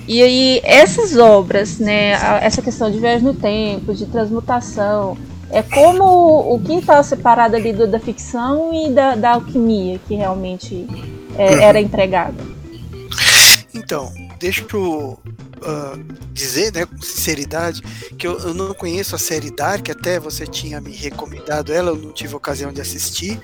E 0.07 0.23
aí 0.23 0.61
essas 0.63 1.17
obras, 1.17 1.79
né, 1.79 2.13
essa 2.41 2.63
questão 2.63 2.91
de 2.91 2.99
viagem 2.99 3.27
no 3.27 3.35
tempo, 3.35 3.93
de 3.93 4.07
transmutação, 4.07 5.17
é 5.51 5.63
como 5.63 6.55
o 6.55 6.61
que 6.61 6.75
está 6.75 7.03
separado 7.03 7.57
ali 7.57 7.73
do, 7.73 7.87
da 7.87 7.99
ficção 7.99 8.73
e 8.73 8.91
da, 8.91 9.17
da 9.17 9.35
alquimia 9.35 9.99
que 10.07 10.15
realmente 10.15 10.87
é, 11.37 11.51
uhum. 11.51 11.61
era 11.61 11.81
entregada. 11.81 12.37
Então, 13.75 14.13
deixa 14.39 14.65
eu 14.73 15.19
uh, 15.57 16.15
dizer, 16.33 16.73
né, 16.73 16.87
com 16.87 17.01
sinceridade, 17.01 17.83
que 18.19 18.27
eu, 18.27 18.39
eu, 18.39 18.55
não 18.55 18.75
conheço 18.75 19.15
a 19.15 19.19
série 19.19 19.51
Dark, 19.51 19.89
até 19.91 20.19
você 20.19 20.47
tinha 20.47 20.81
me 20.81 20.93
recomendado 20.93 21.73
ela, 21.73 21.91
eu 21.91 21.97
não 21.97 22.13
tive 22.13 22.35
ocasião 22.35 22.73
de 22.73 22.81
assistir. 22.81 23.41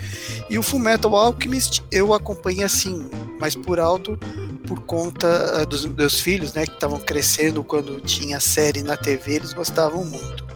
E 0.48 0.58
o 0.58 0.62
Fullmetal 0.62 1.16
Alchemist 1.16 1.82
eu 1.90 2.14
acompanhei 2.14 2.64
assim, 2.64 3.08
mas 3.40 3.54
por 3.54 3.80
alto, 3.80 4.18
por 4.66 4.80
conta 4.82 5.62
uh, 5.62 5.66
dos 5.66 5.84
meus 5.84 6.20
filhos, 6.20 6.52
né, 6.54 6.66
que 6.66 6.74
estavam 6.74 7.00
crescendo 7.00 7.64
quando 7.64 8.00
tinha 8.00 8.40
série 8.40 8.82
na 8.82 8.96
TV, 8.96 9.34
eles 9.34 9.52
gostavam 9.52 10.04
muito. 10.04 10.46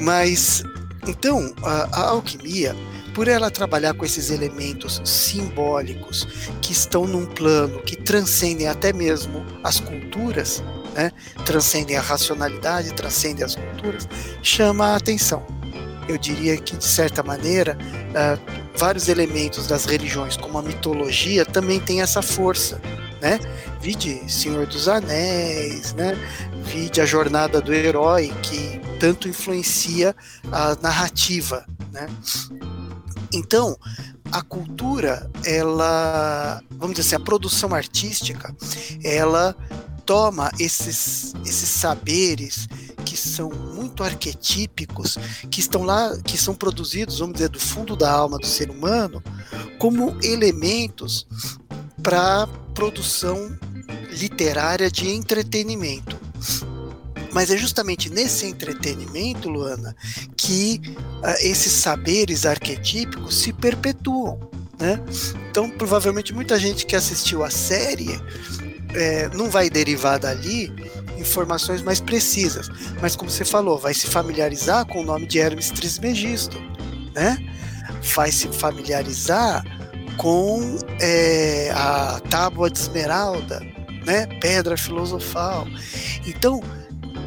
Mas 0.00 0.62
então 1.06 1.52
a, 1.62 2.00
a 2.00 2.08
alquimia, 2.10 2.74
por 3.14 3.28
ela 3.28 3.50
trabalhar 3.50 3.94
com 3.94 4.04
esses 4.04 4.30
elementos 4.30 5.00
simbólicos 5.04 6.26
que 6.60 6.72
estão 6.72 7.06
num 7.06 7.26
plano 7.26 7.82
que 7.82 7.96
transcendem 7.96 8.68
até 8.68 8.92
mesmo 8.92 9.44
as 9.62 9.80
culturas, 9.80 10.62
né, 10.94 11.12
transcendem 11.44 11.96
a 11.96 12.00
racionalidade, 12.00 12.92
transcendem 12.94 13.44
as 13.44 13.54
culturas, 13.54 14.08
chama 14.42 14.88
a 14.88 14.96
atenção. 14.96 15.44
Eu 16.08 16.18
diria 16.18 16.56
que 16.56 16.76
de 16.76 16.84
certa 16.84 17.22
maneira 17.22 17.76
uh, 17.76 18.60
vários 18.76 19.08
elementos 19.08 19.66
das 19.66 19.84
religiões, 19.84 20.36
como 20.36 20.58
a 20.58 20.62
mitologia, 20.62 21.44
também 21.44 21.78
tem 21.78 22.02
essa 22.02 22.20
força, 22.20 22.80
né? 23.20 23.38
Vide 23.80 24.20
Senhor 24.30 24.66
dos 24.66 24.88
Anéis, 24.88 25.92
né? 25.94 26.16
Vide 26.64 27.00
a 27.00 27.06
jornada 27.06 27.60
do 27.60 27.72
herói, 27.72 28.32
que 28.42 28.80
tanto 28.98 29.28
influencia 29.28 30.16
a 30.50 30.76
narrativa, 30.82 31.64
né? 31.92 32.08
Então, 33.32 33.76
a 34.32 34.42
cultura, 34.42 35.30
ela, 35.44 36.62
vamos 36.70 36.96
dizer 36.96 37.14
assim, 37.14 37.22
a 37.22 37.24
produção 37.24 37.74
artística, 37.74 38.54
ela 39.02 39.56
toma 40.04 40.50
esses, 40.58 41.32
esses 41.44 41.68
saberes 41.68 42.66
que 43.04 43.16
são 43.16 43.50
muito 43.50 44.02
arquetípicos, 44.02 45.16
que 45.50 45.60
estão 45.60 45.82
lá, 45.82 46.16
que 46.24 46.36
são 46.36 46.54
produzidos, 46.54 47.18
vamos 47.18 47.34
dizer, 47.34 47.48
do 47.48 47.60
fundo 47.60 47.96
da 47.96 48.10
alma 48.10 48.38
do 48.38 48.46
ser 48.46 48.70
humano, 48.70 49.22
como 49.78 50.16
elementos 50.22 51.26
para 52.02 52.46
produção 52.74 53.56
literária 54.10 54.90
de 54.90 55.08
entretenimento. 55.08 56.18
Mas 57.32 57.50
é 57.50 57.56
justamente 57.56 58.10
nesse 58.10 58.46
entretenimento, 58.46 59.48
Luana, 59.48 59.94
que 60.36 60.80
uh, 60.96 61.36
esses 61.40 61.72
saberes 61.72 62.44
arquetípicos 62.44 63.40
se 63.40 63.52
perpetuam. 63.52 64.50
Né? 64.78 64.98
Então, 65.50 65.68
provavelmente, 65.70 66.32
muita 66.32 66.58
gente 66.58 66.86
que 66.86 66.96
assistiu 66.96 67.44
a 67.44 67.50
série 67.50 68.18
é, 68.94 69.28
não 69.34 69.50
vai 69.50 69.68
derivar 69.68 70.18
dali 70.18 70.72
informações 71.18 71.82
mais 71.82 72.00
precisas. 72.00 72.68
Mas 73.00 73.14
como 73.14 73.30
você 73.30 73.44
falou, 73.44 73.78
vai 73.78 73.94
se 73.94 74.06
familiarizar 74.06 74.86
com 74.86 75.00
o 75.00 75.04
nome 75.04 75.26
de 75.26 75.38
Hermes 75.38 75.70
Trismegisto, 75.70 76.58
né? 77.14 77.36
Vai 78.14 78.32
se 78.32 78.48
familiarizar 78.48 79.64
com 80.16 80.78
é, 81.00 81.70
a 81.74 82.20
tábua 82.30 82.70
de 82.70 82.78
esmeralda, 82.78 83.60
né? 84.06 84.26
Pedra 84.40 84.76
filosofal. 84.76 85.66
Então, 86.26 86.62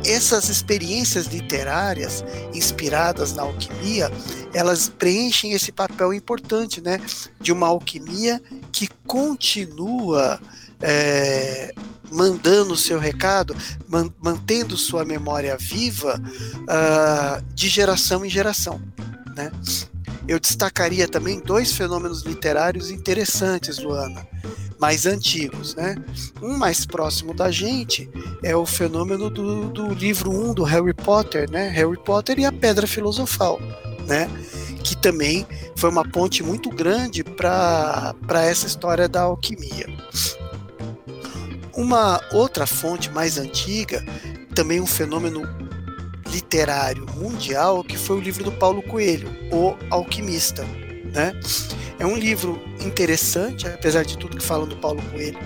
essas 0.05 0.49
experiências 0.49 1.27
literárias 1.27 2.23
inspiradas 2.53 3.33
na 3.33 3.43
alquimia, 3.43 4.11
elas 4.53 4.89
preenchem 4.89 5.53
esse 5.53 5.71
papel 5.71 6.13
importante, 6.13 6.81
né? 6.81 6.99
De 7.39 7.51
uma 7.51 7.67
alquimia 7.67 8.41
que 8.71 8.87
continua 9.05 10.39
é, 10.81 11.73
mandando 12.11 12.73
o 12.73 12.77
seu 12.77 12.99
recado, 12.99 13.55
man, 13.87 14.13
mantendo 14.21 14.77
sua 14.77 15.03
memória 15.03 15.57
viva 15.57 16.21
uh, 16.21 17.41
de 17.55 17.67
geração 17.67 18.23
em 18.23 18.29
geração. 18.29 18.79
Né? 19.35 19.51
Eu 20.27 20.39
destacaria 20.39 21.07
também 21.07 21.39
dois 21.39 21.73
fenômenos 21.73 22.21
literários 22.23 22.91
interessantes, 22.91 23.79
Luana, 23.79 24.25
mais 24.83 25.05
antigos. 25.05 25.75
Né? 25.75 25.95
Um 26.41 26.57
mais 26.57 26.85
próximo 26.85 27.33
da 27.33 27.49
gente 27.49 28.09
é 28.43 28.53
o 28.53 28.65
fenômeno 28.65 29.29
do, 29.29 29.69
do 29.69 29.93
livro 29.93 30.29
1 30.29 30.49
um 30.49 30.53
do 30.53 30.63
Harry 30.63 30.93
Potter, 30.93 31.49
né? 31.49 31.69
Harry 31.69 31.97
Potter 31.97 32.37
e 32.37 32.45
a 32.45 32.51
Pedra 32.51 32.85
Filosofal. 32.85 33.61
Né? 34.05 34.29
que 34.83 34.97
também 34.97 35.47
foi 35.77 35.89
uma 35.89 36.03
ponte 36.03 36.43
muito 36.43 36.69
grande 36.69 37.23
para 37.23 38.13
essa 38.43 38.67
história 38.67 39.07
da 39.07 39.21
alquimia. 39.21 39.87
Uma 41.73 42.19
outra 42.33 42.67
fonte 42.67 43.09
mais 43.09 43.37
antiga, 43.37 44.03
também 44.53 44.81
um 44.81 44.85
fenômeno 44.85 45.43
literário 46.27 47.05
mundial, 47.15 47.81
que 47.81 47.97
foi 47.97 48.17
o 48.17 48.19
livro 48.19 48.43
do 48.43 48.51
Paulo 48.51 48.83
Coelho, 48.83 49.29
O 49.49 49.73
Alquimista. 49.89 50.67
Né? 51.13 51.33
É 51.99 52.05
um 52.05 52.17
livro 52.17 52.61
interessante, 52.79 53.67
apesar 53.67 54.03
de 54.03 54.17
tudo 54.17 54.37
que 54.37 54.43
falam 54.43 54.67
do 54.67 54.75
Paulo 54.75 55.01
Coelho, 55.11 55.39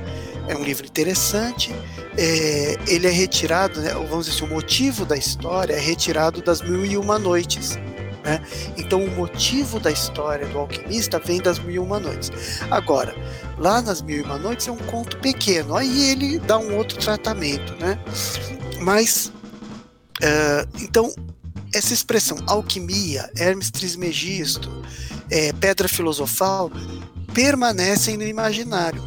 é 0.47 0.55
um 0.55 0.63
livro 0.63 0.85
interessante. 0.85 1.75
É, 2.17 2.77
ele 2.87 3.05
é 3.05 3.11
retirado, 3.11 3.81
né, 3.81 3.93
vamos 3.93 4.25
dizer 4.25 4.37
assim, 4.37 4.45
o 4.45 4.55
motivo 4.55 5.05
da 5.05 5.15
história 5.15 5.73
é 5.73 5.79
retirado 5.79 6.41
das 6.41 6.61
Mil 6.61 6.85
e 6.85 6.97
Uma 6.97 7.19
Noites. 7.19 7.77
Né? 8.23 8.41
Então, 8.77 9.03
o 9.03 9.11
motivo 9.11 9.79
da 9.79 9.91
história 9.91 10.45
do 10.47 10.57
alquimista 10.57 11.19
vem 11.19 11.41
das 11.41 11.59
Mil 11.59 11.75
e 11.75 11.79
Uma 11.79 11.99
Noites. 11.99 12.31
Agora, 12.71 13.15
lá 13.57 13.81
nas 13.81 14.01
Mil 14.01 14.17
e 14.17 14.21
Uma 14.21 14.37
Noites 14.37 14.67
é 14.67 14.71
um 14.71 14.77
conto 14.77 15.17
pequeno, 15.19 15.75
aí 15.75 16.11
ele 16.11 16.39
dá 16.39 16.57
um 16.57 16.75
outro 16.75 16.97
tratamento. 16.97 17.73
Né? 17.75 17.97
Mas, 18.81 19.31
uh, 20.21 20.67
então, 20.81 21.13
essa 21.77 21.93
expressão 21.93 22.37
alquimia, 22.47 23.29
Hermes 23.35 23.69
Trismegisto, 23.69 24.83
é, 25.29 25.53
pedra 25.53 25.87
filosofal, 25.87 26.71
permanecem 27.33 28.17
no 28.17 28.23
imaginário. 28.23 29.01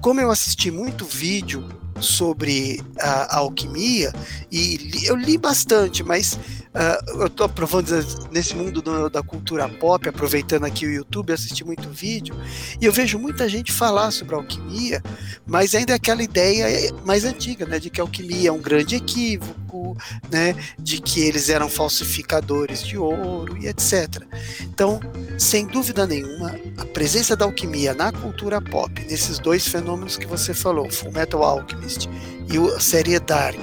Como 0.00 0.20
eu 0.20 0.30
assisti 0.30 0.70
muito 0.70 1.04
vídeo 1.04 1.68
sobre 2.00 2.82
a, 2.98 3.36
a 3.36 3.38
alquimia 3.38 4.12
e 4.50 4.76
li, 4.76 5.06
eu 5.06 5.16
li 5.16 5.36
bastante, 5.36 6.02
mas 6.02 6.38
Uh, 6.68 7.20
eu 7.22 7.26
estou 7.26 7.46
aprofundando 7.46 8.28
nesse 8.30 8.54
mundo 8.54 8.82
do, 8.82 9.08
da 9.08 9.22
cultura 9.22 9.68
pop, 9.68 10.08
aproveitando 10.08 10.64
aqui 10.64 10.86
o 10.86 10.90
YouTube, 10.90 11.32
assisti 11.32 11.64
muito 11.64 11.88
vídeo, 11.88 12.36
e 12.80 12.84
eu 12.84 12.92
vejo 12.92 13.18
muita 13.18 13.48
gente 13.48 13.72
falar 13.72 14.10
sobre 14.10 14.34
alquimia, 14.34 15.02
mas 15.46 15.74
ainda 15.74 15.92
é 15.92 15.96
aquela 15.96 16.22
ideia 16.22 16.92
mais 17.04 17.24
antiga, 17.24 17.64
né, 17.64 17.78
de 17.78 17.88
que 17.88 18.00
a 18.00 18.04
alquimia 18.04 18.50
é 18.50 18.52
um 18.52 18.60
grande 18.60 18.96
equívoco, 18.96 19.96
né, 20.30 20.54
de 20.78 21.00
que 21.00 21.20
eles 21.20 21.48
eram 21.48 21.68
falsificadores 21.68 22.84
de 22.84 22.98
ouro 22.98 23.56
e 23.56 23.66
etc. 23.66 24.22
Então, 24.60 25.00
sem 25.38 25.66
dúvida 25.66 26.06
nenhuma, 26.06 26.54
a 26.76 26.84
presença 26.84 27.34
da 27.34 27.44
alquimia 27.44 27.94
na 27.94 28.12
cultura 28.12 28.60
pop, 28.60 29.04
nesses 29.08 29.38
dois 29.38 29.66
fenômenos 29.66 30.16
que 30.16 30.26
você 30.26 30.52
falou, 30.52 30.90
Full 30.90 31.12
Metal 31.12 31.42
Alchemist 31.42 32.08
e 32.50 32.58
a 32.58 32.80
série 32.80 33.18
Dark, 33.18 33.58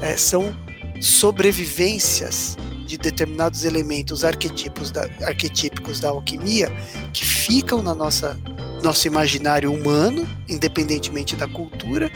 é, 0.00 0.16
são 0.16 0.54
sobrevivências 1.00 2.56
de 2.86 2.98
determinados 2.98 3.64
elementos 3.64 4.24
arquetipos 4.24 4.90
da, 4.90 5.08
arquetípicos 5.22 6.00
da 6.00 6.10
alquimia 6.10 6.70
que 7.12 7.24
ficam 7.24 7.82
na 7.82 7.94
nossa 7.94 8.36
nosso 8.82 9.06
imaginário 9.06 9.72
humano, 9.72 10.26
independentemente 10.48 11.36
da 11.36 11.46
cultura, 11.46 12.10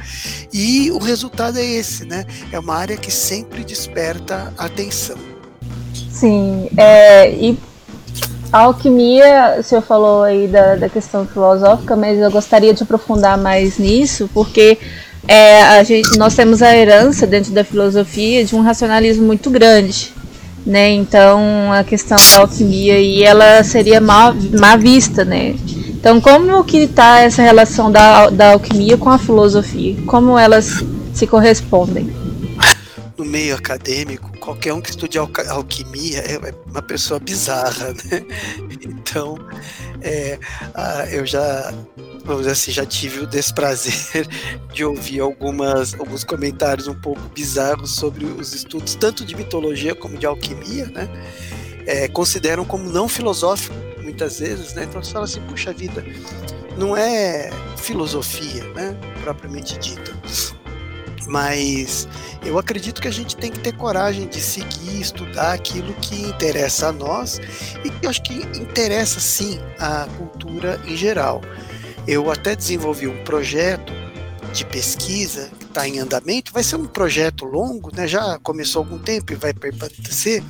e 0.52 0.90
o 0.90 0.98
resultado 0.98 1.58
é 1.58 1.64
esse, 1.64 2.06
né? 2.06 2.24
É 2.50 2.58
uma 2.58 2.74
área 2.74 2.96
que 2.96 3.10
sempre 3.10 3.62
desperta 3.62 4.52
atenção. 4.56 5.18
Sim, 6.10 6.70
é, 6.76 7.30
e 7.32 7.58
a 8.52 8.60
alquimia, 8.60 9.56
o 9.58 9.62
senhor 9.62 9.82
falou 9.82 10.22
aí 10.22 10.46
da, 10.46 10.76
da 10.76 10.88
questão 10.88 11.26
filosófica, 11.26 11.96
mas 11.96 12.18
eu 12.18 12.30
gostaria 12.30 12.72
de 12.72 12.82
aprofundar 12.82 13.36
mais 13.36 13.78
nisso, 13.78 14.30
porque 14.32 14.78
é, 15.26 15.62
a 15.62 15.83
gente, 15.83 16.16
nós 16.19 16.35
temos 16.35 16.62
a 16.62 16.76
herança 16.76 17.26
dentro 17.26 17.52
da 17.52 17.64
filosofia 17.64 18.45
de 18.45 18.54
um 18.54 18.61
racionalismo 18.61 19.26
muito 19.26 19.50
grande. 19.50 20.12
Né? 20.66 20.93
Então 20.93 21.71
a 21.73 21.85
questão 21.85 22.16
da 22.16 22.40
alquimia 22.40 22.99
e 22.99 23.23
ela 23.23 23.62
seria 23.62 24.00
mal, 24.00 24.35
má 24.59 24.76
vista, 24.76 25.23
né? 25.23 25.54
Então 25.88 26.23
como 26.23 26.64
que 26.64 26.78
está 26.78 27.21
essa 27.21 27.43
relação 27.43 27.93
da, 27.93 28.31
da 28.31 28.52
alquimia 28.52 28.97
com 28.97 29.11
a 29.11 29.19
filosofia? 29.19 29.95
Como 30.07 30.38
elas 30.38 30.83
se 31.12 31.26
correspondem? 31.26 32.24
No 33.16 33.25
meio 33.25 33.54
acadêmico, 33.54 34.37
qualquer 34.38 34.73
um 34.73 34.80
que 34.80 34.90
estude 34.90 35.18
alquimia 35.18 36.18
é 36.18 36.54
uma 36.66 36.83
pessoa 36.83 37.21
bizarra, 37.21 37.92
né? 37.92 38.25
Então, 38.83 39.38
é, 40.02 40.38
eu 41.12 41.25
já 41.25 41.73
vamos 42.25 42.43
dizer 42.43 42.52
assim, 42.52 42.73
já 42.73 42.86
tive 42.86 43.21
o 43.21 43.26
desprazer 43.26 44.26
de 44.73 44.84
ouvir 44.84 45.21
algumas, 45.21 45.95
alguns 45.95 46.25
comentários 46.25 46.88
um 46.88 46.95
pouco 46.95 47.21
bizarros 47.34 47.95
sobre 47.95 48.25
os 48.25 48.54
estudos, 48.54 48.95
tanto 48.95 49.25
de 49.25 49.36
mitologia 49.36 49.95
como 49.95 50.17
de 50.17 50.26
alquimia, 50.26 50.86
né? 50.86 51.08
É, 51.86 52.08
consideram 52.08 52.65
como 52.65 52.88
não 52.88 53.08
filosófico, 53.08 53.75
muitas 54.02 54.38
vezes, 54.38 54.73
né? 54.75 54.84
Então 54.84 55.02
você 55.02 55.12
fala 55.12 55.26
assim, 55.26 55.41
puxa 55.43 55.73
vida, 55.73 56.04
não 56.78 56.97
é 56.97 57.50
filosofia, 57.76 58.65
né? 58.73 58.97
Propriamente 59.23 59.78
dita. 59.78 60.12
Mas 61.26 62.06
eu 62.45 62.58
acredito 62.58 63.00
que 63.00 63.08
a 63.08 63.13
gente 63.13 63.37
tem 63.37 63.50
que 63.50 63.60
ter 63.60 63.73
coragem 63.73 64.28
de 64.28 64.41
seguir, 64.41 65.00
estudar 65.00 65.52
aquilo 65.52 65.95
que 65.95 66.23
interessa 66.23 66.89
a 66.89 66.93
nós 66.93 67.41
e 67.84 67.91
que 67.91 68.06
eu 68.06 68.10
acho 68.10 68.23
que 68.23 68.34
interessa 68.58 69.21
sim 69.21 69.58
a 69.78 70.06
cultura 70.19 70.80
em 70.87 70.97
geral. 70.97 71.41
Eu 72.06 72.30
até 72.30 72.54
desenvolvi 72.54 73.06
um 73.06 73.25
projeto 73.25 73.93
de 74.52 74.65
pesquisa 74.65 75.50
que 75.58 75.65
está 75.65 75.89
em 75.89 75.99
andamento, 75.99 76.52
vai 76.52 76.63
ser 76.63 76.76
um 76.76 76.87
projeto 76.87 77.45
longo, 77.45 77.91
né, 77.95 78.06
já 78.06 78.39
começou 78.39 78.82
há 78.82 78.84
algum 78.84 78.99
tempo 78.99 79.32
e 79.32 79.37
vai 79.37 79.52
permanecer, 79.52 80.45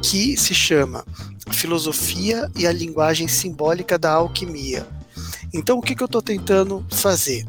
que 0.00 0.36
se 0.36 0.54
chama 0.54 1.04
Filosofia 1.50 2.50
e 2.56 2.66
a 2.66 2.72
Linguagem 2.72 3.28
Simbólica 3.28 3.98
da 3.98 4.12
Alquimia. 4.12 4.86
Então, 5.52 5.78
o 5.78 5.82
que, 5.82 5.94
que 5.94 6.02
eu 6.02 6.06
estou 6.06 6.22
tentando 6.22 6.84
fazer? 6.90 7.46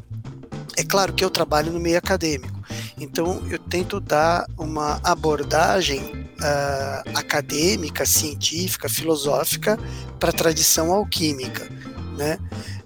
É 0.78 0.84
claro 0.84 1.13
que 1.13 1.23
eu 1.23 1.30
trabalho 1.30 1.71
no 1.71 1.80
meio 1.80 1.97
acadêmico, 1.97 2.54
então 2.99 3.41
eu 3.49 3.60
tento 3.60 3.99
dar 3.99 4.45
uma 4.58 4.99
abordagem 5.03 6.01
uh, 6.01 7.17
acadêmica, 7.17 8.05
científica, 8.05 8.88
filosófica 8.88 9.77
para 10.19 10.29
a 10.29 10.34
tradição 10.34 10.91
alquímica, 10.91 11.69
né? 12.17 12.38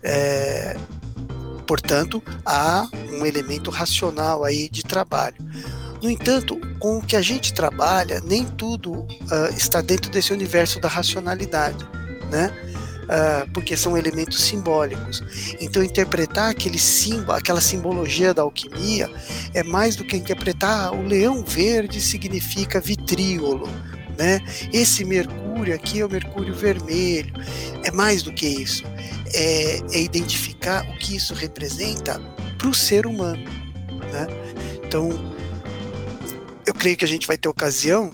É, 0.01 0.77
portanto, 1.67 2.23
há 2.45 2.87
um 3.11 3.25
elemento 3.25 3.69
racional 3.69 4.43
aí 4.43 4.69
de 4.69 4.81
trabalho. 4.81 5.35
No 6.01 6.09
entanto, 6.09 6.59
com 6.79 6.97
o 6.97 7.01
que 7.01 7.15
a 7.15 7.21
gente 7.21 7.53
trabalha, 7.53 8.21
nem 8.21 8.45
tudo 8.45 9.01
uh, 9.01 9.07
está 9.55 9.81
dentro 9.81 10.09
desse 10.09 10.31
universo 10.31 10.79
da 10.79 10.87
racionalidade, 10.87 11.85
né? 12.31 12.51
Uh, 13.09 13.49
porque 13.51 13.75
são 13.75 13.97
elementos 13.97 14.43
simbólicos. 14.43 15.23
Então, 15.59 15.83
interpretar 15.83 16.51
aquele 16.51 16.77
símbolo, 16.77 17.31
aquela 17.31 17.59
simbologia 17.59 18.35
da 18.35 18.43
alquimia 18.43 19.09
é 19.55 19.63
mais 19.63 19.95
do 19.95 20.05
que 20.05 20.15
interpretar 20.15 20.89
ah, 20.89 20.91
o 20.91 21.01
leão 21.01 21.43
verde 21.43 21.99
significa 21.99 22.79
vitríolo, 22.79 23.67
né? 24.15 24.39
Esse 24.71 25.03
mercúrio 25.03 25.73
aqui 25.73 26.01
é 26.01 26.05
o 26.05 26.09
mercúrio 26.09 26.53
vermelho. 26.53 27.33
É 27.83 27.89
mais 27.89 28.21
do 28.21 28.31
que 28.31 28.45
isso 28.45 28.83
é, 29.33 29.79
é 29.91 30.01
identificar 30.01 30.85
o 30.89 30.97
que 30.97 31.15
isso 31.15 31.33
representa 31.33 32.19
para 32.57 32.67
o 32.67 32.73
ser 32.73 33.05
humano. 33.05 33.43
Né? 34.11 34.27
Então, 34.85 35.09
eu 36.65 36.73
creio 36.73 36.97
que 36.97 37.05
a 37.05 37.07
gente 37.07 37.27
vai 37.27 37.37
ter 37.37 37.47
ocasião 37.47 38.11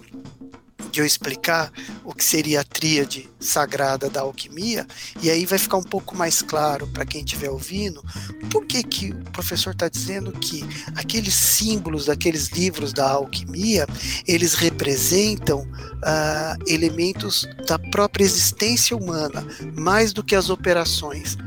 de 0.95 1.01
eu 1.01 1.05
explicar 1.05 1.73
o 2.05 2.13
que 2.13 2.23
seria 2.23 2.62
a 2.62 2.63
tríade 2.63 3.29
sagrada 3.38 4.10
da 4.10 4.21
alquimia, 4.21 4.88
e 5.21 5.29
aí 5.29 5.45
vai 5.45 5.60
ficar 5.60 5.75
um 5.75 5.84
pouco 5.84 6.15
mais 6.15 6.41
claro 6.41 6.88
para 6.88 7.05
quem 7.05 7.19
estiver 7.19 7.49
ouvindo 7.49 8.01
por 8.49 8.65
que, 8.65 8.81
que 8.81 9.12
o 9.12 9.31
professor 9.31 9.71
está 9.71 9.89
dizendo 9.89 10.31
que 10.31 10.63
aqueles 10.95 11.34
símbolos 11.34 12.05
daqueles 12.05 12.47
livros 12.47 12.93
da 12.93 13.12
alquimia 13.12 13.86
eles 14.25 14.53
representam 14.53 15.67
ah, 16.01 16.55
elementos 16.65 17.45
da 17.67 17.77
própria 17.77 18.23
existência 18.23 18.95
humana, 18.95 19.45
mais 19.75 20.13
do 20.13 20.23
que 20.23 20.34
as 20.34 20.49
operações 20.49 21.38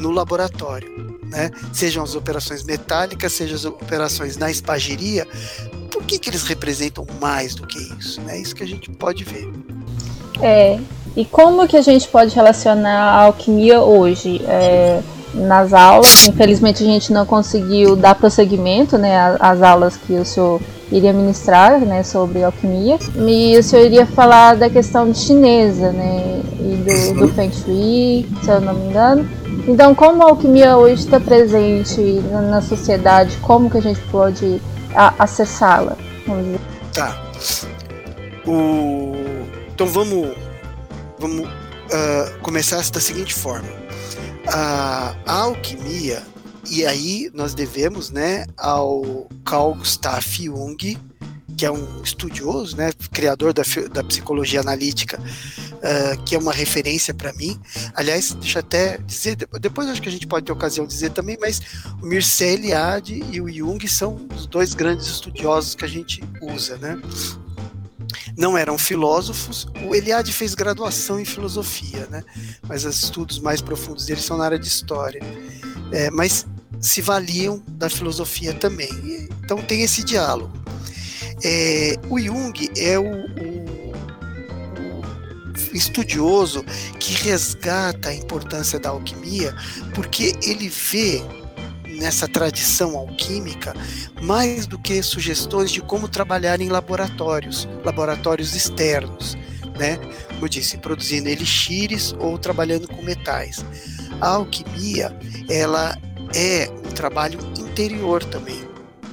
no 0.00 0.10
laboratório. 0.10 1.18
Né? 1.28 1.50
Sejam 1.74 2.02
as 2.02 2.14
operações 2.14 2.64
metálicas, 2.64 3.32
sejam 3.32 3.54
as 3.54 3.64
operações 3.66 4.38
na 4.38 4.50
espagiria, 4.50 5.26
por 5.90 6.04
que, 6.04 6.18
que 6.18 6.30
eles 6.30 6.44
representam 6.44 7.06
mais 7.20 7.54
do 7.54 7.66
que 7.66 7.78
isso? 7.98 8.20
É 8.28 8.38
isso 8.38 8.54
que 8.54 8.62
a 8.62 8.66
gente 8.66 8.90
pode 8.90 9.24
ver. 9.24 9.48
É, 10.40 10.78
e 11.16 11.24
como 11.24 11.66
que 11.66 11.76
a 11.76 11.82
gente 11.82 12.06
pode 12.08 12.34
relacionar 12.34 13.12
a 13.12 13.22
alquimia 13.24 13.80
hoje? 13.80 14.40
É, 14.46 15.00
nas 15.34 15.72
aulas, 15.72 16.26
infelizmente 16.26 16.82
a 16.82 16.86
gente 16.86 17.12
não 17.12 17.26
conseguiu 17.26 17.94
dar 17.94 18.14
prosseguimento 18.14 18.96
né, 18.96 19.36
às 19.38 19.62
aulas 19.62 19.96
que 19.96 20.14
o 20.14 20.24
senhor 20.24 20.60
iria 20.90 21.12
ministrar 21.12 21.80
né, 21.80 22.02
sobre 22.02 22.42
alquimia. 22.42 22.98
E 23.26 23.56
o 23.58 23.62
senhor 23.62 23.84
iria 23.84 24.06
falar 24.06 24.56
da 24.56 24.70
questão 24.70 25.12
chinesa 25.14 25.92
né, 25.92 26.40
e 26.60 27.12
do, 27.12 27.20
do 27.20 27.28
Feng 27.34 27.52
Shui, 27.52 28.26
se 28.42 28.50
eu 28.50 28.60
não 28.60 28.74
me 28.74 28.86
engano. 28.88 29.28
Então, 29.66 29.94
como 29.94 30.22
a 30.22 30.30
alquimia 30.30 30.76
hoje 30.76 31.02
está 31.02 31.20
presente 31.20 32.00
na 32.50 32.62
sociedade, 32.62 33.36
como 33.42 33.68
que 33.68 33.76
a 33.76 33.82
gente 33.82 34.00
pode 34.10 34.60
acessá-la. 35.18 35.96
Tá. 36.92 37.16
O... 38.46 39.14
Então 39.72 39.86
vamos, 39.86 40.36
vamos 41.18 41.46
uh, 41.46 42.38
começar 42.42 42.82
da 42.90 43.00
seguinte 43.00 43.34
forma. 43.34 43.68
A, 44.52 45.14
a 45.26 45.32
alquimia 45.42 46.22
e 46.70 46.84
aí 46.84 47.30
nós 47.32 47.54
devemos 47.54 48.10
né, 48.10 48.44
ao 48.56 49.26
Carl 49.44 49.74
Gustav 49.74 50.22
Jung, 50.22 50.98
que 51.56 51.64
é 51.64 51.70
um 51.70 52.02
estudioso, 52.02 52.76
né, 52.76 52.92
criador 53.10 53.52
da, 53.52 53.62
da 53.90 54.04
psicologia 54.04 54.60
analítica, 54.60 55.18
uh, 55.78 56.22
que 56.24 56.34
é 56.34 56.38
uma 56.38 56.52
referência 56.52 57.14
para 57.14 57.32
mim. 57.32 57.58
Aliás, 57.94 58.32
deixa 58.34 58.60
até 58.60 58.98
dizer, 58.98 59.36
depois 59.60 59.88
acho 59.88 60.02
que 60.02 60.08
a 60.08 60.12
gente 60.12 60.26
pode 60.26 60.46
ter 60.46 60.52
ocasião 60.52 60.86
de 60.86 60.92
dizer 60.92 61.10
também, 61.10 61.36
mas 61.40 61.60
o 62.02 62.06
Mircea 62.06 62.52
Eliade 62.52 63.24
e 63.30 63.40
o 63.40 63.48
Jung 63.48 63.86
são 63.88 64.26
os 64.34 64.46
dois 64.46 64.74
grandes 64.74 65.06
estudiosos 65.06 65.74
que 65.74 65.84
a 65.84 65.88
gente 65.88 66.22
usa, 66.42 66.76
né? 66.78 67.00
Não 68.36 68.56
eram 68.56 68.78
filósofos. 68.78 69.66
O 69.86 69.94
Eliade 69.94 70.32
fez 70.32 70.54
graduação 70.54 71.18
em 71.18 71.24
filosofia, 71.24 72.06
né? 72.06 72.22
Mas 72.66 72.84
os 72.84 73.02
estudos 73.02 73.38
mais 73.38 73.60
profundos 73.60 74.06
dele 74.06 74.20
são 74.20 74.36
na 74.36 74.44
área 74.44 74.58
de 74.58 74.68
história. 74.68 75.20
É, 75.92 76.10
mas 76.10 76.46
se 76.80 77.02
valiam 77.02 77.62
da 77.66 77.90
filosofia 77.90 78.54
também. 78.54 79.28
Então 79.44 79.60
tem 79.62 79.82
esse 79.82 80.04
diálogo. 80.04 80.52
É, 81.42 81.96
o 82.08 82.18
Jung 82.18 82.70
é 82.76 82.98
o, 82.98 83.04
o, 83.04 83.64
estudioso 85.72 86.64
que 86.98 87.12
resgata 87.14 88.10
a 88.10 88.14
importância 88.14 88.78
da 88.78 88.90
alquimia, 88.90 89.54
porque 89.94 90.36
ele 90.42 90.68
vê 90.68 91.22
nessa 91.98 92.28
tradição 92.28 92.96
alquímica 92.96 93.74
mais 94.22 94.66
do 94.66 94.78
que 94.78 95.02
sugestões 95.02 95.70
de 95.70 95.80
como 95.80 96.08
trabalhar 96.08 96.60
em 96.60 96.68
laboratórios, 96.68 97.68
laboratórios 97.84 98.54
externos, 98.54 99.36
né? 99.78 99.96
Como 100.28 100.44
eu 100.44 100.48
disse, 100.48 100.78
produzindo 100.78 101.28
elixires 101.28 102.14
ou 102.18 102.38
trabalhando 102.38 102.86
com 102.88 103.02
metais. 103.02 103.64
A 104.20 104.28
alquimia, 104.28 105.16
ela 105.48 105.96
é 106.34 106.68
um 106.70 106.92
trabalho 106.92 107.40
interior 107.58 108.22
também 108.24 108.67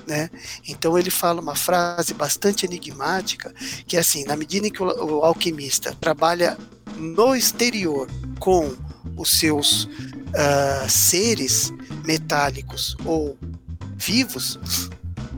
né? 0.07 0.29
Então 0.67 0.97
ele 0.97 1.09
fala 1.09 1.41
uma 1.41 1.55
frase 1.55 2.13
bastante 2.13 2.65
enigmática, 2.65 3.53
que 3.87 3.97
é 3.97 3.99
assim, 3.99 4.23
na 4.25 4.35
medida 4.35 4.67
em 4.67 4.71
que 4.71 4.81
o, 4.81 4.85
o 4.85 5.23
alquimista 5.23 5.95
trabalha 5.99 6.57
no 6.97 7.35
exterior 7.35 8.07
com 8.39 8.75
os 9.17 9.39
seus 9.39 9.85
uh, 9.85 10.89
seres 10.89 11.71
metálicos 12.05 12.95
ou 13.05 13.37
vivos, 13.95 14.59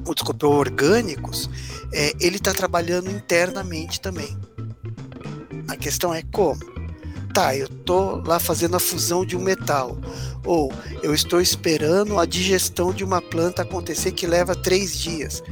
ou, 0.06 0.14
desculpa, 0.14 0.48
orgânicos, 0.48 1.50
é, 1.94 2.14
ele 2.20 2.38
está 2.38 2.54
trabalhando 2.54 3.10
internamente 3.10 4.00
também. 4.00 4.38
A 5.68 5.76
questão 5.76 6.14
é 6.14 6.24
como? 6.32 6.77
Tá, 7.38 7.56
eu 7.56 7.70
tô 7.70 8.16
lá 8.26 8.40
fazendo 8.40 8.78
a 8.78 8.80
fusão 8.80 9.24
de 9.24 9.38
um 9.38 9.40
metal. 9.40 9.96
Ou 10.44 10.74
eu 11.04 11.14
estou 11.14 11.40
esperando 11.40 12.18
a 12.20 12.26
digestão 12.26 12.92
de 12.92 13.04
uma 13.04 13.22
planta 13.22 13.62
acontecer 13.62 14.12
que 14.14 14.26
leva 14.26 14.56
três 14.56 14.98
dias. 14.98 15.44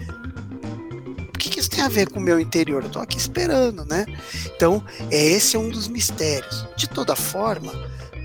O 1.20 1.38
que, 1.38 1.48
que 1.48 1.60
isso 1.60 1.70
tem 1.70 1.82
a 1.82 1.88
ver 1.88 2.10
com 2.10 2.18
o 2.18 2.24
meu 2.24 2.40
interior? 2.40 2.82
Eu 2.82 2.88
estou 2.88 3.04
aqui 3.04 3.20
esperando, 3.20 3.86
né? 3.86 4.08
Então, 4.48 4.84
é, 5.12 5.28
esse 5.28 5.56
é 5.56 5.60
um 5.60 5.70
dos 5.70 5.88
mistérios. 5.88 6.68
De 6.76 6.90
toda 6.90 7.16
forma, 7.16 7.72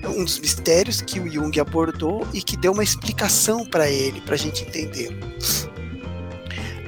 é 0.01 0.09
um 0.09 0.25
dos 0.25 0.39
mistérios 0.39 0.99
que 0.99 1.19
o 1.19 1.31
Jung 1.31 1.59
abordou 1.59 2.27
e 2.33 2.41
que 2.41 2.57
deu 2.57 2.71
uma 2.71 2.83
explicação 2.83 3.63
para 3.63 3.87
ele, 3.87 4.21
para 4.21 4.33
a 4.33 4.39
gente 4.39 4.63
entender. 4.63 5.15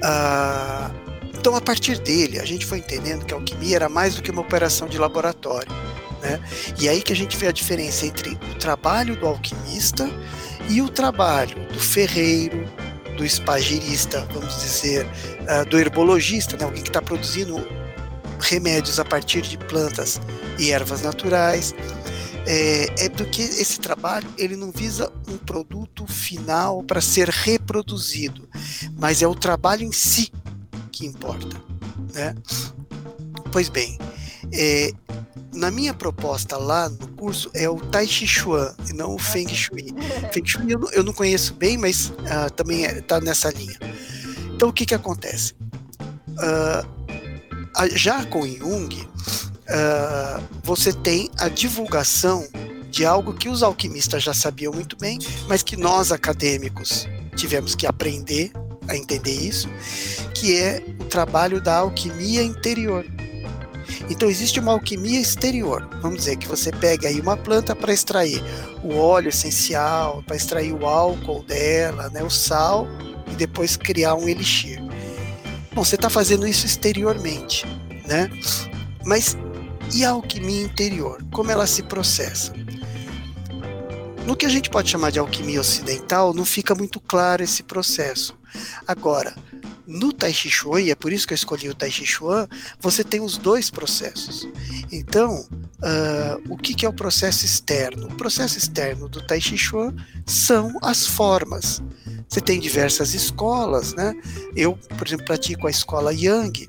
Ah, 0.01 0.89
então, 1.35 1.55
a 1.55 1.61
partir 1.61 1.99
dele, 1.99 2.39
a 2.39 2.45
gente 2.45 2.65
foi 2.65 2.79
entendendo 2.79 3.25
que 3.25 3.33
a 3.35 3.37
alquimia 3.37 3.75
era 3.75 3.89
mais 3.89 4.15
do 4.15 4.23
que 4.23 4.31
uma 4.31 4.41
operação 4.41 4.87
de 4.87 4.97
laboratório. 4.97 5.82
Né? 6.23 6.39
E 6.79 6.87
aí 6.87 7.01
que 7.01 7.11
a 7.11 7.15
gente 7.15 7.35
vê 7.35 7.47
a 7.47 7.51
diferença 7.51 8.05
entre 8.05 8.31
o 8.31 8.55
trabalho 8.55 9.15
do 9.17 9.27
alquimista 9.27 10.09
e 10.69 10.81
o 10.81 10.87
trabalho 10.87 11.55
do 11.67 11.79
ferreiro, 11.79 12.65
do 13.17 13.25
espagirista, 13.25 14.25
vamos 14.33 14.55
dizer, 14.61 15.05
uh, 15.05 15.69
do 15.69 15.77
herbologista, 15.77 16.55
né? 16.55 16.63
alguém 16.63 16.81
que 16.81 16.89
está 16.89 17.01
produzindo 17.01 17.67
remédios 18.39 18.99
a 18.99 19.05
partir 19.05 19.41
de 19.41 19.57
plantas 19.57 20.19
e 20.57 20.71
ervas 20.71 21.01
naturais. 21.01 21.75
É, 22.45 23.05
é 23.05 23.09
porque 23.09 23.41
esse 23.41 23.79
trabalho 23.79 24.27
ele 24.37 24.55
não 24.55 24.71
visa 24.71 25.11
um 25.29 25.37
produto 25.37 26.05
final 26.07 26.83
para 26.83 26.99
ser 26.99 27.29
reproduzido, 27.29 28.49
mas 28.97 29.21
é 29.21 29.27
o 29.27 29.35
trabalho 29.35 29.83
em 29.83 29.91
si 29.91 30.31
que 30.91 31.05
importa. 31.05 31.55
Né? 32.13 32.35
Pois 33.51 33.69
bem, 33.69 33.97
é, 34.51 34.91
na 35.53 35.69
minha 35.69 35.93
proposta 35.93 36.57
lá 36.57 36.89
no 36.89 37.07
curso 37.09 37.49
é 37.53 37.69
o 37.69 37.77
Tai 37.77 38.07
Chi 38.07 38.27
Chuan 38.27 38.73
e 38.89 38.93
não 38.93 39.15
o 39.15 39.19
Feng 39.19 39.47
Shui. 39.47 39.93
Feng 40.31 40.45
Shui 40.45 40.71
eu 40.71 40.79
não, 40.79 40.91
eu 40.91 41.03
não 41.03 41.13
conheço 41.13 41.53
bem, 41.53 41.77
mas 41.77 42.09
uh, 42.09 42.51
também 42.55 42.83
está 42.83 43.17
é, 43.17 43.21
nessa 43.21 43.49
linha. 43.51 43.77
Então 44.55 44.69
o 44.69 44.73
que 44.73 44.85
que 44.85 44.95
acontece? 44.95 45.53
Uh, 46.29 46.93
já 47.95 48.25
com 48.25 48.45
Jung, 48.45 48.95
uh, 48.95 50.43
você 50.63 50.91
tem 50.91 51.29
a 51.37 51.49
divulgação 51.49 52.47
de 52.89 53.05
algo 53.05 53.33
que 53.33 53.49
os 53.49 53.63
alquimistas 53.63 54.23
já 54.23 54.33
sabiam 54.33 54.71
muito 54.71 54.95
bem, 54.97 55.17
mas 55.47 55.63
que 55.63 55.75
nós 55.75 56.11
acadêmicos 56.11 57.07
tivemos 57.35 57.73
que 57.73 57.87
aprender 57.87 58.51
a 58.87 58.95
entender 58.95 59.33
isso, 59.33 59.67
que 60.35 60.55
é 60.57 60.83
o 60.99 61.05
trabalho 61.05 61.61
da 61.61 61.77
alquimia 61.77 62.43
interior. 62.43 63.05
Então 64.09 64.29
existe 64.29 64.59
uma 64.59 64.73
alquimia 64.73 65.19
exterior. 65.19 65.87
Vamos 66.01 66.19
dizer 66.19 66.37
que 66.37 66.47
você 66.47 66.71
pega 66.71 67.07
aí 67.07 67.19
uma 67.19 67.37
planta 67.37 67.75
para 67.75 67.93
extrair 67.93 68.43
o 68.83 68.95
óleo 68.95 69.29
essencial, 69.29 70.23
para 70.25 70.35
extrair 70.35 70.73
o 70.73 70.85
álcool 70.85 71.43
dela, 71.43 72.09
né, 72.09 72.23
o 72.23 72.29
sal 72.29 72.87
e 73.31 73.35
depois 73.35 73.77
criar 73.77 74.15
um 74.15 74.27
elixir. 74.27 74.81
Bom, 75.73 75.83
você 75.83 75.95
está 75.95 76.09
fazendo 76.09 76.45
isso 76.45 76.65
exteriormente, 76.65 77.65
né? 78.05 78.29
Mas 79.05 79.35
e 79.93 80.05
a 80.05 80.11
alquimia 80.11 80.63
interior? 80.63 81.23
Como 81.31 81.51
ela 81.51 81.65
se 81.65 81.83
processa? 81.83 82.53
No 84.25 84.35
que 84.35 84.45
a 84.45 84.49
gente 84.49 84.69
pode 84.69 84.89
chamar 84.89 85.11
de 85.11 85.19
alquimia 85.19 85.59
ocidental, 85.59 86.33
não 86.33 86.45
fica 86.45 86.73
muito 86.73 86.99
claro 86.99 87.43
esse 87.43 87.63
processo. 87.63 88.37
Agora, 88.87 89.35
no 89.85 90.13
Tai 90.13 90.33
Chi 90.33 90.49
Chuan, 90.49 90.81
e 90.81 90.91
é 90.91 90.95
por 90.95 91.11
isso 91.11 91.27
que 91.27 91.33
eu 91.33 91.35
escolhi 91.35 91.69
o 91.69 91.75
Tai 91.75 91.91
Chi 91.91 92.05
Chuan, 92.05 92.47
você 92.79 93.03
tem 93.03 93.21
os 93.21 93.37
dois 93.37 93.69
processos. 93.69 94.47
Então, 94.91 95.45
uh, 95.51 96.53
o 96.53 96.57
que, 96.57 96.73
que 96.73 96.85
é 96.85 96.89
o 96.89 96.93
processo 96.93 97.45
externo? 97.45 98.07
O 98.07 98.15
processo 98.15 98.57
externo 98.57 99.09
do 99.09 99.21
Tai 99.25 99.41
Chi 99.41 99.57
Chuan 99.57 99.93
são 100.25 100.77
as 100.81 101.05
formas. 101.05 101.81
Você 102.27 102.41
tem 102.41 102.59
diversas 102.59 103.13
escolas, 103.13 103.93
né? 103.93 104.13
Eu, 104.55 104.75
por 104.97 105.07
exemplo, 105.07 105.25
pratico 105.25 105.67
a 105.67 105.69
escola 105.69 106.13
Yang, 106.13 106.67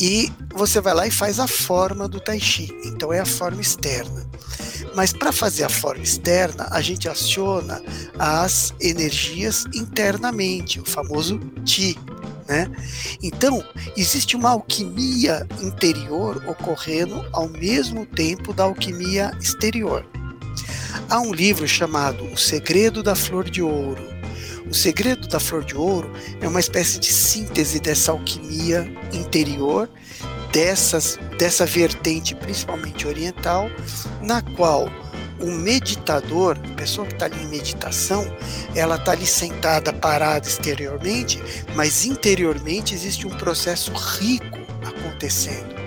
e 0.00 0.32
você 0.54 0.80
vai 0.80 0.94
lá 0.94 1.06
e 1.06 1.10
faz 1.10 1.40
a 1.40 1.48
forma 1.48 2.06
do 2.06 2.20
Tai 2.20 2.38
Chi. 2.38 2.68
Então 2.84 3.12
é 3.12 3.20
a 3.20 3.26
forma 3.26 3.60
externa. 3.60 4.28
Mas 4.98 5.12
para 5.12 5.30
fazer 5.30 5.62
a 5.62 5.68
forma 5.68 6.02
externa, 6.02 6.66
a 6.72 6.80
gente 6.80 7.08
aciona 7.08 7.80
as 8.18 8.74
energias 8.80 9.64
internamente, 9.72 10.80
o 10.80 10.84
famoso 10.84 11.38
Ti. 11.64 11.96
Né? 12.48 12.68
Então, 13.22 13.64
existe 13.96 14.34
uma 14.34 14.50
alquimia 14.50 15.46
interior 15.62 16.42
ocorrendo 16.48 17.24
ao 17.32 17.48
mesmo 17.48 18.04
tempo 18.06 18.52
da 18.52 18.64
alquimia 18.64 19.30
exterior. 19.40 20.04
Há 21.08 21.20
um 21.20 21.32
livro 21.32 21.68
chamado 21.68 22.24
O 22.32 22.36
Segredo 22.36 23.00
da 23.00 23.14
Flor 23.14 23.48
de 23.48 23.62
Ouro. 23.62 24.02
O 24.68 24.74
Segredo 24.74 25.28
da 25.28 25.38
Flor 25.38 25.64
de 25.64 25.76
Ouro 25.76 26.12
é 26.40 26.48
uma 26.48 26.58
espécie 26.58 26.98
de 26.98 27.12
síntese 27.12 27.78
dessa 27.78 28.10
alquimia 28.10 28.92
interior 29.12 29.88
dessas, 30.58 31.16
dessa 31.38 31.64
vertente, 31.64 32.34
principalmente 32.34 33.06
oriental, 33.06 33.70
na 34.20 34.42
qual 34.42 34.90
o 35.40 35.52
meditador, 35.52 36.58
a 36.72 36.74
pessoa 36.74 37.06
que 37.06 37.12
está 37.12 37.26
ali 37.26 37.40
em 37.44 37.46
meditação, 37.46 38.26
ela 38.74 38.96
está 38.96 39.12
ali 39.12 39.24
sentada, 39.24 39.92
parada 39.92 40.48
exteriormente, 40.48 41.40
mas 41.76 42.04
interiormente 42.04 42.92
existe 42.92 43.24
um 43.24 43.30
processo 43.30 43.92
rico 43.92 44.58
acontecendo. 44.84 45.78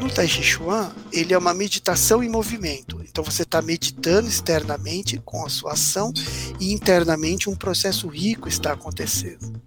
No 0.00 0.10
Tai 0.10 0.26
Chi 0.26 0.42
Chuan, 0.42 0.90
ele 1.12 1.32
é 1.32 1.38
uma 1.38 1.54
meditação 1.54 2.24
em 2.24 2.28
movimento. 2.28 3.00
Então 3.08 3.22
você 3.22 3.42
está 3.42 3.62
meditando 3.62 4.26
externamente 4.26 5.16
com 5.24 5.46
a 5.46 5.48
sua 5.48 5.74
ação 5.74 6.12
e 6.58 6.72
internamente 6.72 7.48
um 7.48 7.54
processo 7.54 8.08
rico 8.08 8.48
está 8.48 8.72
acontecendo. 8.72 9.62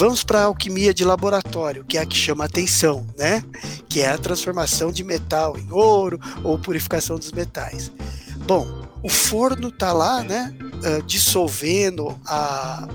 Vamos 0.00 0.24
para 0.24 0.40
a 0.40 0.44
alquimia 0.44 0.94
de 0.94 1.04
laboratório, 1.04 1.84
que 1.84 1.98
é 1.98 2.00
a 2.00 2.06
que 2.06 2.16
chama 2.16 2.46
atenção, 2.46 3.06
né? 3.18 3.44
Que 3.86 4.00
é 4.00 4.08
a 4.08 4.16
transformação 4.16 4.90
de 4.90 5.04
metal 5.04 5.58
em 5.58 5.70
ouro 5.70 6.18
ou 6.42 6.58
purificação 6.58 7.18
dos 7.18 7.30
metais. 7.32 7.92
Bom, 8.46 8.66
o 9.02 9.10
forno 9.10 9.68
está 9.68 9.92
lá, 9.92 10.24
né? 10.24 10.56
Uh, 10.62 11.02
dissolvendo 11.02 12.18
a, 12.24 12.88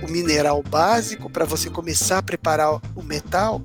o 0.00 0.08
mineral 0.08 0.62
básico 0.62 1.28
para 1.28 1.44
você 1.44 1.68
começar 1.68 2.18
a 2.18 2.22
preparar 2.22 2.80
o 2.94 3.02
metal. 3.02 3.60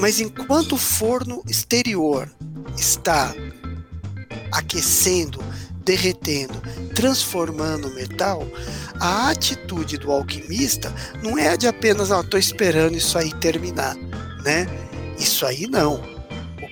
Mas 0.00 0.20
enquanto 0.20 0.72
o 0.72 0.78
forno 0.78 1.42
exterior 1.46 2.34
está 2.78 3.34
aquecendo, 4.50 5.38
derretendo, 5.84 6.60
transformando 6.94 7.88
o 7.88 7.94
metal, 7.94 8.46
a 9.00 9.30
atitude 9.30 9.98
do 9.98 10.10
alquimista 10.10 10.92
não 11.22 11.38
é 11.38 11.56
de 11.56 11.66
apenas, 11.66 12.10
ó, 12.10 12.20
oh, 12.20 12.24
tô 12.24 12.38
esperando 12.38 12.96
isso 12.96 13.18
aí 13.18 13.32
terminar, 13.34 13.94
né? 14.44 14.66
Isso 15.18 15.44
aí 15.46 15.66
não 15.66 16.13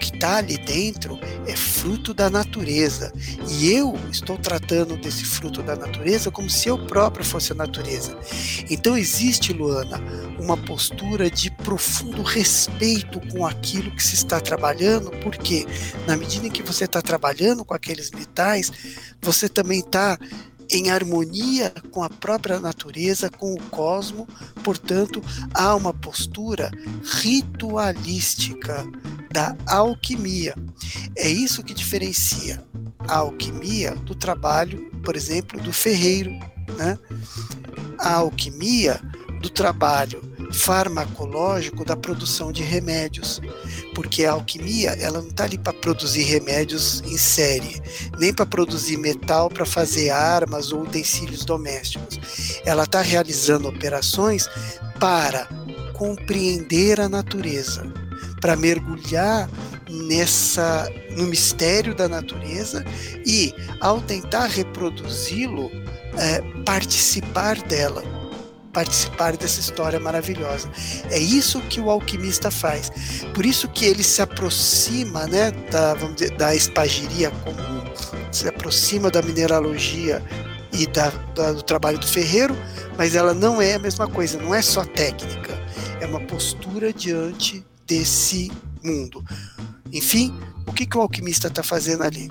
que 0.02 0.12
está 0.12 0.38
ali 0.38 0.58
dentro 0.58 1.16
é 1.46 1.54
fruto 1.54 2.12
da 2.12 2.28
natureza. 2.28 3.12
E 3.48 3.72
eu 3.72 3.94
estou 4.10 4.36
tratando 4.36 4.96
desse 4.96 5.24
fruto 5.24 5.62
da 5.62 5.76
natureza 5.76 6.28
como 6.28 6.50
se 6.50 6.68
eu 6.68 6.76
próprio 6.86 7.24
fosse 7.24 7.52
a 7.52 7.54
natureza. 7.54 8.18
Então 8.68 8.98
existe, 8.98 9.52
Luana, 9.52 10.02
uma 10.40 10.56
postura 10.56 11.30
de 11.30 11.52
profundo 11.52 12.22
respeito 12.22 13.20
com 13.28 13.46
aquilo 13.46 13.92
que 13.92 14.02
se 14.02 14.16
está 14.16 14.40
trabalhando, 14.40 15.12
porque 15.22 15.64
na 16.04 16.16
medida 16.16 16.48
em 16.48 16.50
que 16.50 16.64
você 16.64 16.84
está 16.84 17.00
trabalhando 17.00 17.64
com 17.64 17.72
aqueles 17.72 18.10
metais, 18.10 18.72
você 19.20 19.48
também 19.48 19.78
está 19.78 20.18
em 20.72 20.90
harmonia 20.90 21.70
com 21.90 22.02
a 22.02 22.08
própria 22.08 22.58
natureza, 22.58 23.28
com 23.28 23.52
o 23.52 23.62
cosmo, 23.64 24.26
portanto, 24.64 25.22
há 25.52 25.74
uma 25.76 25.92
postura 25.92 26.70
ritualística 27.20 28.84
da 29.30 29.54
alquimia. 29.66 30.54
É 31.16 31.28
isso 31.28 31.62
que 31.62 31.74
diferencia 31.74 32.64
a 33.06 33.18
alquimia 33.18 33.94
do 33.96 34.14
trabalho, 34.14 34.90
por 35.04 35.14
exemplo, 35.14 35.60
do 35.60 35.72
ferreiro, 35.72 36.30
né? 36.78 36.98
A 37.98 38.14
alquimia 38.14 39.00
do 39.40 39.50
trabalho 39.50 40.31
farmacológico 40.52 41.84
da 41.84 41.96
produção 41.96 42.52
de 42.52 42.62
remédios, 42.62 43.40
porque 43.94 44.24
a 44.24 44.32
alquimia 44.32 44.90
ela 45.00 45.20
não 45.20 45.28
está 45.28 45.44
ali 45.44 45.58
para 45.58 45.72
produzir 45.72 46.24
remédios 46.24 47.02
em 47.06 47.16
série, 47.16 47.82
nem 48.18 48.32
para 48.32 48.46
produzir 48.46 48.96
metal 48.96 49.48
para 49.48 49.64
fazer 49.64 50.10
armas 50.10 50.72
ou 50.72 50.82
utensílios 50.82 51.44
domésticos. 51.44 52.18
Ela 52.64 52.84
está 52.84 53.00
realizando 53.00 53.68
operações 53.68 54.48
para 55.00 55.48
compreender 55.94 57.00
a 57.00 57.08
natureza, 57.08 57.84
para 58.40 58.56
mergulhar 58.56 59.48
nessa 59.88 60.88
no 61.16 61.26
mistério 61.26 61.94
da 61.94 62.08
natureza 62.08 62.84
e 63.26 63.54
ao 63.80 64.00
tentar 64.00 64.46
reproduzi-lo 64.46 65.70
é, 66.18 66.40
participar 66.64 67.60
dela 67.62 68.21
participar 68.72 69.36
dessa 69.36 69.60
história 69.60 70.00
maravilhosa. 70.00 70.70
É 71.10 71.18
isso 71.18 71.60
que 71.62 71.80
o 71.80 71.90
alquimista 71.90 72.50
faz. 72.50 72.90
Por 73.34 73.44
isso 73.44 73.68
que 73.68 73.84
ele 73.84 74.02
se 74.02 74.22
aproxima, 74.22 75.26
né, 75.26 75.50
da, 75.70 75.94
vamos 75.94 76.16
dizer, 76.16 76.36
da 76.36 76.54
espagiria 76.54 77.30
comum, 77.30 77.84
se 78.30 78.48
aproxima 78.48 79.10
da 79.10 79.20
mineralogia 79.22 80.22
e 80.72 80.86
da, 80.86 81.10
da, 81.34 81.52
do 81.52 81.62
trabalho 81.62 81.98
do 81.98 82.06
ferreiro, 82.06 82.56
mas 82.96 83.14
ela 83.14 83.34
não 83.34 83.60
é 83.60 83.74
a 83.74 83.78
mesma 83.78 84.08
coisa, 84.08 84.40
não 84.40 84.54
é 84.54 84.62
só 84.62 84.84
técnica, 84.84 85.52
é 86.00 86.06
uma 86.06 86.20
postura 86.20 86.92
diante 86.92 87.64
desse 87.86 88.50
mundo. 88.82 89.22
Enfim, 89.92 90.34
o 90.66 90.72
que, 90.72 90.86
que 90.86 90.96
o 90.96 91.00
alquimista 91.02 91.48
está 91.48 91.62
fazendo 91.62 92.02
ali? 92.02 92.30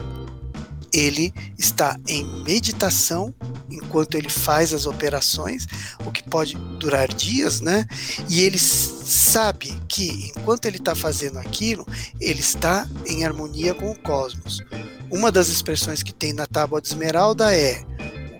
Ele 0.91 1.34
está 1.58 1.95
em 2.08 2.25
meditação 2.43 3.34
enquanto 3.71 4.15
ele 4.15 4.29
faz 4.29 4.73
as 4.73 4.86
operações, 4.86 5.67
o 6.05 6.12
que 6.12 6.23
pode 6.23 6.55
durar 6.79 7.07
dias, 7.07 7.62
né? 7.62 7.86
E 8.29 8.41
ele 8.41 8.60
sabe 8.60 9.79
que 9.88 10.31
enquanto 10.36 10.65
ele 10.65 10.77
está 10.77 10.95
fazendo 10.95 11.39
aquilo, 11.39 11.86
ele 12.19 12.39
está 12.39 12.88
em 13.05 13.25
harmonia 13.25 13.73
com 13.73 13.91
o 13.91 13.99
cosmos. 13.99 14.62
Uma 15.10 15.31
das 15.31 15.49
expressões 15.49 16.01
que 16.01 16.13
tem 16.13 16.34
na 16.34 16.45
tábua 16.45 16.81
de 16.81 16.88
esmeralda 16.88 17.53
é: 17.55 17.84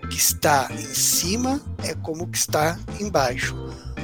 o 0.02 0.08
que 0.08 0.16
está 0.16 0.68
em 0.72 0.94
cima 0.94 1.60
é 1.84 1.94
como 1.94 2.24
o 2.24 2.28
que 2.28 2.38
está 2.38 2.78
embaixo. 3.00 3.54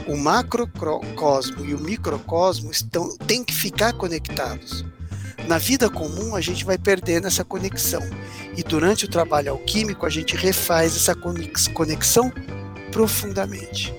O 0.06 0.16
macrocosmo 0.16 1.64
e 1.64 1.74
o 1.74 1.80
microcosmo 1.80 2.70
estão, 2.70 3.16
têm 3.18 3.44
que 3.44 3.54
ficar 3.54 3.92
conectados. 3.92 4.84
Na 5.48 5.56
vida 5.56 5.88
comum, 5.88 6.36
a 6.36 6.42
gente 6.42 6.62
vai 6.62 6.76
perdendo 6.76 7.26
essa 7.26 7.42
conexão. 7.42 8.02
E 8.54 8.62
durante 8.62 9.06
o 9.06 9.08
trabalho 9.08 9.52
alquímico, 9.52 10.04
a 10.04 10.10
gente 10.10 10.36
refaz 10.36 10.94
essa 10.94 11.14
conexão 11.14 12.30
profundamente. 12.92 13.94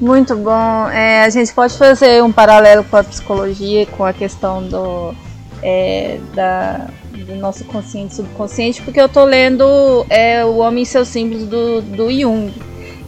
Muito 0.00 0.34
bom. 0.34 0.88
É, 0.88 1.22
a 1.22 1.30
gente 1.30 1.54
pode 1.54 1.78
fazer 1.78 2.20
um 2.20 2.32
paralelo 2.32 2.82
com 2.82 2.96
a 2.96 3.04
psicologia, 3.04 3.86
com 3.86 4.04
a 4.04 4.12
questão 4.12 4.60
do, 4.66 5.14
é, 5.62 6.18
da, 6.34 6.90
do 7.12 7.36
nosso 7.36 7.64
consciente 7.66 8.16
subconsciente, 8.16 8.82
porque 8.82 9.00
eu 9.00 9.06
estou 9.06 9.24
lendo 9.24 10.04
é, 10.10 10.44
O 10.44 10.56
Homem 10.56 10.82
e 10.82 10.86
seus 10.86 11.06
Símbolos 11.06 11.46
do, 11.46 11.80
do 11.80 12.10
Jung. 12.10 12.52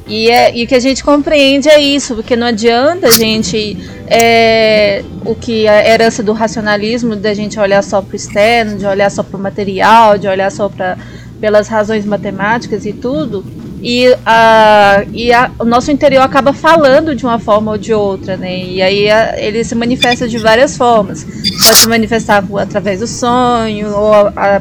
E, 0.06 0.30
é, 0.30 0.56
e 0.56 0.64
o 0.64 0.66
que 0.66 0.74
a 0.74 0.80
gente 0.80 1.02
compreende 1.02 1.68
é 1.68 1.80
isso, 1.80 2.14
porque 2.14 2.36
não 2.36 2.46
adianta 2.46 3.08
a 3.08 3.10
gente. 3.10 3.76
É, 4.08 5.02
o 5.24 5.34
que 5.34 5.66
a 5.66 5.88
herança 5.88 6.22
do 6.22 6.32
racionalismo, 6.32 7.16
da 7.16 7.34
gente 7.34 7.58
olhar 7.58 7.82
só 7.82 8.00
para 8.00 8.12
o 8.12 8.16
externo, 8.16 8.78
de 8.78 8.86
olhar 8.86 9.10
só 9.10 9.24
para 9.24 9.36
o 9.36 9.40
material, 9.40 10.16
de 10.16 10.28
olhar 10.28 10.50
só 10.52 10.68
para 10.68 10.96
pelas 11.40 11.68
razões 11.68 12.06
matemáticas 12.06 12.86
e 12.86 12.92
tudo, 12.92 13.44
e, 13.82 14.16
a, 14.24 15.04
e 15.12 15.32
a, 15.32 15.50
o 15.58 15.64
nosso 15.64 15.90
interior 15.90 16.22
acaba 16.22 16.52
falando 16.52 17.14
de 17.14 17.24
uma 17.24 17.38
forma 17.38 17.72
ou 17.72 17.78
de 17.78 17.92
outra, 17.92 18.36
né? 18.36 18.58
E 18.58 18.80
aí 18.80 19.10
a, 19.10 19.38
ele 19.38 19.62
se 19.62 19.74
manifesta 19.74 20.26
de 20.26 20.38
várias 20.38 20.76
formas. 20.76 21.24
Pode 21.24 21.76
se 21.76 21.88
manifestar 21.88 22.44
através 22.58 23.00
do 23.00 23.06
sonho, 23.06 23.94
ou 23.94 24.14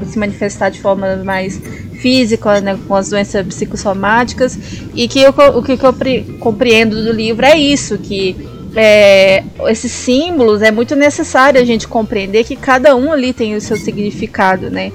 se 0.06 0.20
manifestar 0.20 0.70
de 0.70 0.82
forma 0.82 1.16
mais 1.18 1.60
física, 2.06 2.62
né, 2.62 2.78
com 2.88 2.94
as 2.94 3.10
doenças 3.10 3.44
psicossomáticas, 3.48 4.60
e 4.94 5.08
que 5.08 5.20
eu, 5.20 5.32
o 5.32 5.64
que 5.64 5.72
eu 5.72 6.38
compreendo 6.40 7.04
do 7.04 7.12
livro 7.12 7.44
é 7.44 7.58
isso, 7.58 7.98
que 7.98 8.36
é, 8.76 9.44
esses 9.70 9.92
símbolos 9.92 10.62
é 10.62 10.70
muito 10.70 10.96
necessário 10.96 11.60
a 11.60 11.66
gente 11.66 11.88
compreender 11.88 12.44
que 12.44 12.56
cada 12.56 12.96
um 12.96 13.12
ali 13.12 13.34
tem 13.34 13.56
o 13.56 13.62
seu 13.62 13.76
significado, 13.76 14.70
né? 14.70 14.92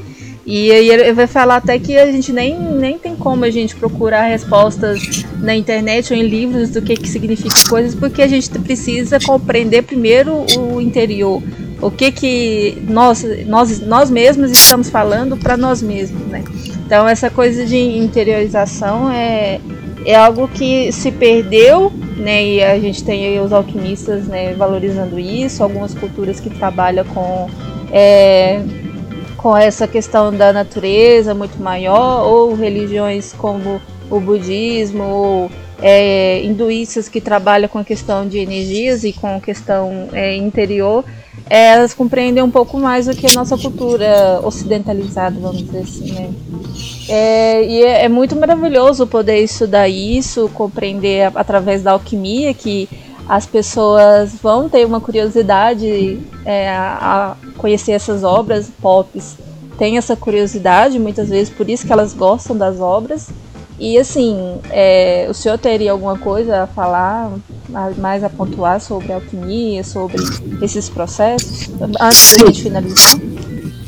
E 0.47 0.71
aí 0.71 0.89
ele 0.89 1.13
vai 1.13 1.27
falar 1.27 1.57
até 1.57 1.81
que 1.81 1.99
a 1.99 2.07
gente 2.13 2.33
nem, 2.33 2.57
nem 2.57 2.97
tem 2.97 3.17
como 3.17 3.45
a 3.45 3.51
gente 3.51 3.75
procurar 3.75 4.29
respostas 4.29 5.25
na 5.41 5.57
internet 5.57 6.13
ou 6.13 6.19
em 6.19 6.23
livros 6.23 6.71
do 6.71 6.81
que, 6.81 6.95
que 6.95 7.09
significa 7.09 7.69
coisas, 7.69 7.93
porque 7.93 8.23
a 8.23 8.29
gente 8.29 8.49
precisa 8.51 9.19
compreender 9.19 9.83
primeiro 9.83 10.47
o 10.57 10.81
interior. 10.81 11.43
O 11.81 11.91
que 11.91 12.13
que 12.13 12.83
nós, 12.89 13.25
nós, 13.47 13.81
nós 13.81 14.11
mesmos 14.11 14.51
estamos 14.51 14.91
falando 14.91 15.37
para 15.37 15.57
nós 15.57 15.81
mesmos, 15.81 16.27
né? 16.27 16.45
Então 16.85 17.09
essa 17.09 17.31
coisa 17.31 17.65
de 17.65 17.77
interiorização 17.77 19.11
é, 19.11 19.61
é 20.05 20.15
algo 20.15 20.49
que 20.49 20.93
se 20.93 21.11
perdeu, 21.11 21.93
né? 22.17 22.45
E 22.45 22.63
a 22.63 22.79
gente 22.79 23.03
tem 23.05 23.41
os 23.41 23.53
alquimistas 23.53 24.27
né, 24.27 24.55
valorizando 24.55 25.19
isso, 25.19 25.63
algumas 25.63 25.95
culturas 25.95 26.39
que 26.39 26.51
trabalham 26.51 27.05
com, 27.05 27.49
é, 27.93 28.63
com 29.37 29.57
essa 29.57 29.87
questão 29.87 30.33
da 30.33 30.53
natureza 30.53 31.35
muito 31.35 31.63
maior, 31.63 32.27
ou 32.27 32.55
religiões 32.55 33.33
como 33.33 33.81
o 34.11 34.21
budismo, 34.21 35.05
ou 35.05 35.51
é, 35.83 36.43
hinduístas 36.43 37.09
que 37.09 37.21
trabalham 37.21 37.69
com 37.69 37.79
a 37.79 37.85
questão 37.85 38.27
de 38.27 38.39
energias 38.39 39.05
e 39.05 39.13
com 39.13 39.37
a 39.37 39.41
questão 39.41 40.09
é, 40.13 40.37
interior 40.37 41.05
elas 41.51 41.93
compreendem 41.93 42.43
um 42.45 42.51
pouco 42.51 42.79
mais 42.79 43.07
do 43.07 43.17
que 43.17 43.27
a 43.27 43.35
nossa 43.35 43.59
cultura 43.59 44.41
ocidentalizada, 44.45 45.39
vamos 45.41 45.65
dizer 45.65 45.81
assim, 45.81 46.13
né? 46.13 46.31
É, 47.09 47.65
e 47.65 47.83
é, 47.83 48.05
é, 48.05 48.09
muito 48.09 48.37
maravilhoso 48.37 49.05
poder 49.05 49.43
estudar 49.43 49.89
isso, 49.89 50.49
compreender 50.55 51.23
a, 51.23 51.33
através 51.35 51.83
da 51.83 51.91
alquimia 51.91 52.55
que 52.55 52.89
as 53.29 53.47
pessoas 53.47 54.33
vão 54.41 54.69
ter 54.69 54.87
uma 54.87 55.01
curiosidade 55.01 56.21
é, 56.45 56.69
a, 56.69 57.35
a 57.35 57.37
conhecer 57.59 57.93
essas 57.93 58.23
obras 58.23 58.71
pop, 58.81 59.21
tem 59.77 59.99
essa 59.99 60.15
curiosidade 60.15 61.01
muitas 61.01 61.31
vezes, 61.31 61.53
por 61.53 61.69
isso 61.69 61.85
que 61.85 61.93
elas 61.93 62.15
gostam 62.15 62.57
das 62.57 62.79
obras. 62.81 63.29
E 63.81 63.97
assim, 63.97 64.61
é, 64.69 65.27
o 65.31 65.33
senhor 65.33 65.57
teria 65.57 65.93
alguma 65.93 66.19
coisa 66.19 66.65
a 66.65 66.67
falar, 66.67 67.33
mais 67.97 68.23
a 68.23 68.29
pontuar 68.29 68.79
sobre 68.79 69.11
a 69.11 69.15
alquimia, 69.15 69.83
sobre 69.83 70.23
esses 70.61 70.91
processos, 70.91 71.71
antes 71.99 72.37
da 72.37 72.47
gente 72.47 72.63
finalizar? 72.63 73.19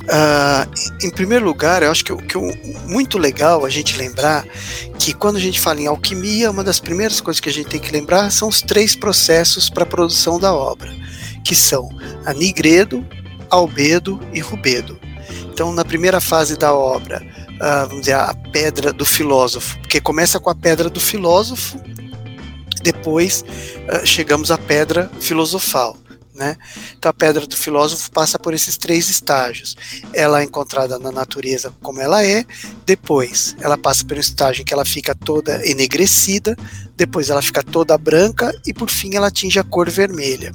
Uh, 0.03 1.07
em 1.07 1.11
primeiro 1.11 1.45
lugar, 1.45 1.83
eu 1.83 1.91
acho 1.91 2.05
que, 2.05 2.17
que 2.17 2.39
muito 2.89 3.19
legal 3.19 3.67
a 3.67 3.69
gente 3.69 3.99
lembrar 3.99 4.45
que 4.99 5.13
quando 5.13 5.37
a 5.37 5.41
gente 5.41 5.61
fala 5.61 5.81
em 5.81 5.87
alquimia, 5.87 6.51
uma 6.51 6.65
das 6.65 6.81
primeiras 6.81 7.21
coisas 7.21 7.39
que 7.39 7.51
a 7.51 7.53
gente 7.53 7.69
tem 7.69 7.81
que 7.81 7.93
lembrar 7.93 8.31
são 8.31 8.49
os 8.49 8.63
três 8.63 8.97
processos 8.97 9.69
para 9.69 9.83
a 9.83 9.87
produção 9.87 10.41
da 10.41 10.55
obra, 10.55 10.91
que 11.45 11.55
são 11.55 11.91
anigredo, 12.25 13.07
albedo 13.51 14.19
e 14.33 14.41
rubedo. 14.41 14.99
Então, 15.53 15.71
na 15.71 15.85
primeira 15.85 16.21
fase 16.21 16.57
da 16.57 16.75
obra, 16.75 17.23
vamos 17.87 18.01
dizer, 18.01 18.14
a 18.14 18.35
pedra 18.35 18.92
do 18.92 19.05
filósofo, 19.05 19.79
porque 19.79 20.01
começa 20.01 20.40
com 20.40 20.51
a 20.51 20.55
pedra 20.55 20.90
do 20.90 21.01
filósofo, 21.01 21.81
depois 22.83 23.44
uh, 23.88 24.05
chegamos 24.05 24.51
à 24.51 24.59
pedra 24.59 25.11
filosofal. 25.20 25.96
Né? 26.35 26.57
Então 26.96 27.11
a 27.11 27.12
pedra 27.12 27.46
do 27.46 27.55
filósofo 27.55 28.11
passa 28.11 28.38
por 28.38 28.55
esses 28.55 28.79
três 28.79 29.11
estágios. 29.11 29.77
Ela 30.14 30.40
é 30.40 30.44
encontrada 30.44 30.98
na 30.98 31.12
natureza 31.12 31.72
como 31.83 32.01
ela 32.01 32.25
é, 32.25 32.44
depois 32.87 33.55
ela 33.61 33.77
passa 33.77 34.05
pelo 34.05 34.18
estágio 34.18 34.62
em 34.62 34.64
que 34.64 34.72
ela 34.72 34.85
fica 34.85 35.14
toda 35.14 35.64
enegrecida, 35.64 36.57
depois 36.96 37.29
ela 37.29 37.42
fica 37.42 37.62
toda 37.62 37.98
branca 37.98 38.53
e 38.66 38.72
por 38.72 38.88
fim 38.88 39.14
ela 39.14 39.27
atinge 39.27 39.59
a 39.59 39.64
cor 39.64 39.90
vermelha. 39.90 40.53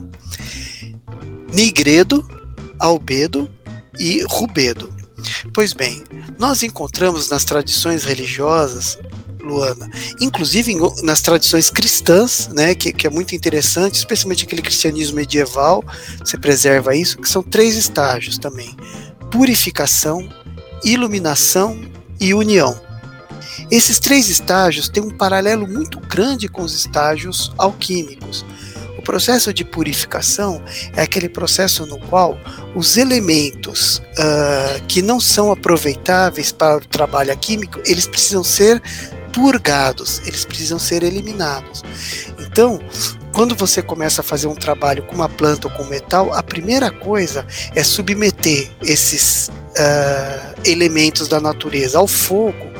Nigredo, 1.54 2.28
albedo 2.80 3.50
e 4.00 4.24
rubedo. 4.24 4.97
Pois 5.54 5.74
bem, 5.74 6.04
nós 6.38 6.64
encontramos 6.64 7.30
nas 7.30 7.44
tradições 7.44 8.04
religiosas 8.04 8.98
Luana. 9.48 9.90
Inclusive 10.20 10.76
nas 11.04 11.22
tradições 11.22 11.70
cristãs, 11.70 12.50
né, 12.50 12.76
que, 12.76 12.92
que, 12.92 13.08
é 13.08 13.10
muito 13.10 13.34
interessante, 13.34 13.96
especialmente 13.96 14.44
aquele 14.44 14.62
cristianismo 14.62 15.16
medieval, 15.16 15.84
você 16.20 16.38
preserva 16.38 16.96
isso, 16.96 17.18
que 17.18 17.30
são 17.30 17.42
três 17.42 17.76
estágios 17.76 18.38
também: 18.38 18.76
purificação, 19.32 20.28
iluminação 20.84 21.80
e 22.20 22.34
união. 22.34 22.80
Esses 23.72 24.00
três 24.00 24.30
estágios 24.30 24.88
têm 24.88 25.02
um 25.02 25.18
paralelo 25.18 25.68
muito 25.68 26.00
grande 26.00 26.48
com 26.48 26.62
os 26.62 26.74
estágios 26.74 27.52
alquímicos. 27.58 28.46
Processo 29.08 29.54
de 29.54 29.64
purificação 29.64 30.62
é 30.94 31.02
aquele 31.02 31.30
processo 31.30 31.86
no 31.86 31.98
qual 31.98 32.38
os 32.76 32.98
elementos 32.98 34.00
uh, 34.00 34.86
que 34.86 35.02
não 35.02 35.18
são 35.18 35.50
aproveitáveis 35.50 36.52
para 36.52 36.76
o 36.76 36.82
trabalho 36.82 37.36
químico, 37.38 37.80
eles 37.86 38.06
precisam 38.06 38.44
ser 38.44 38.84
purgados, 39.32 40.22
eles 40.26 40.44
precisam 40.44 40.78
ser 40.78 41.04
eliminados. 41.04 41.86
Então, 42.38 42.82
quando 43.32 43.56
você 43.56 43.82
começa 43.82 44.20
a 44.20 44.24
fazer 44.26 44.48
um 44.48 44.56
trabalho 44.56 45.02
com 45.04 45.16
uma 45.16 45.30
planta 45.30 45.70
ou 45.70 45.74
com 45.74 45.86
metal, 45.86 46.34
a 46.34 46.44
primeira 46.44 46.92
coisa 46.92 47.48
é 47.74 47.86
submeter 47.86 48.70
esses 48.82 49.48
uh, 49.48 50.62
elementos 50.66 51.30
da 51.30 51.40
natureza 51.40 51.98
ao 51.98 52.08
fogo 52.08 52.74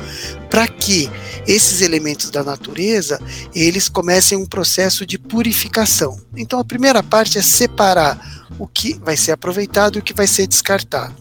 para 0.50 0.68
que 0.68 1.10
esses 1.48 1.80
elementos 1.80 2.30
da 2.30 2.44
natureza 2.44 3.18
eles 3.54 3.88
comecem 3.88 4.36
um 4.36 4.46
processo 4.46 5.06
de 5.06 5.18
purificação. 5.18 6.20
Então 6.36 6.60
a 6.60 6.64
primeira 6.64 7.02
parte 7.02 7.38
é 7.38 7.42
separar 7.42 8.46
o 8.58 8.66
que 8.66 8.94
vai 9.02 9.16
ser 9.16 9.32
aproveitado 9.32 9.96
e 9.96 9.98
o 10.00 10.02
que 10.02 10.12
vai 10.12 10.26
ser 10.26 10.46
descartado. 10.46 11.16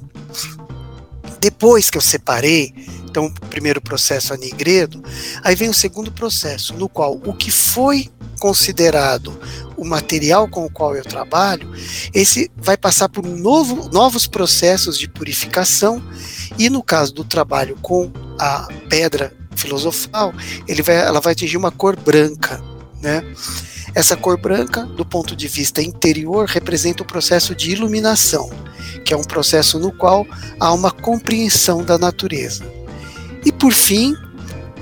Depois 1.39 1.89
que 1.89 1.97
eu 1.97 2.01
separei, 2.01 2.73
então 3.05 3.27
o 3.27 3.47
primeiro 3.47 3.79
processo 3.79 4.33
a 4.33 4.37
Nigredo, 4.37 5.01
aí 5.43 5.55
vem 5.55 5.69
o 5.69 5.73
segundo 5.73 6.11
processo, 6.11 6.73
no 6.73 6.89
qual 6.89 7.21
o 7.25 7.33
que 7.33 7.49
foi 7.49 8.09
considerado 8.39 9.39
o 9.75 9.85
material 9.85 10.47
com 10.47 10.65
o 10.65 10.71
qual 10.71 10.95
eu 10.95 11.03
trabalho, 11.03 11.71
esse 12.13 12.51
vai 12.55 12.75
passar 12.75 13.07
por 13.07 13.25
novo, 13.25 13.89
novos 13.91 14.27
processos 14.27 14.97
de 14.97 15.07
purificação 15.07 16.03
e 16.57 16.69
no 16.69 16.83
caso 16.83 17.13
do 17.13 17.23
trabalho 17.23 17.77
com 17.81 18.11
a 18.39 18.67
pedra 18.89 19.36
filosofal, 19.57 20.33
ele 20.67 20.81
vai, 20.81 20.95
ela 20.95 21.19
vai 21.19 21.33
atingir 21.33 21.57
uma 21.57 21.71
cor 21.71 21.95
branca, 21.99 22.61
né? 23.01 23.23
Essa 23.95 24.15
cor 24.15 24.39
branca, 24.39 24.83
do 24.83 25.03
ponto 25.03 25.35
de 25.35 25.47
vista 25.47 25.81
interior, 25.81 26.47
representa 26.47 27.01
o 27.01 27.05
processo 27.05 27.55
de 27.55 27.71
iluminação, 27.71 28.49
que 29.03 29.13
é 29.13 29.17
um 29.17 29.23
processo 29.23 29.79
no 29.79 29.91
qual 29.91 30.25
há 30.59 30.71
uma 30.71 30.91
compreensão 30.91 31.83
da 31.83 31.97
natureza. 31.97 32.63
E 33.43 33.51
por 33.51 33.73
fim, 33.73 34.15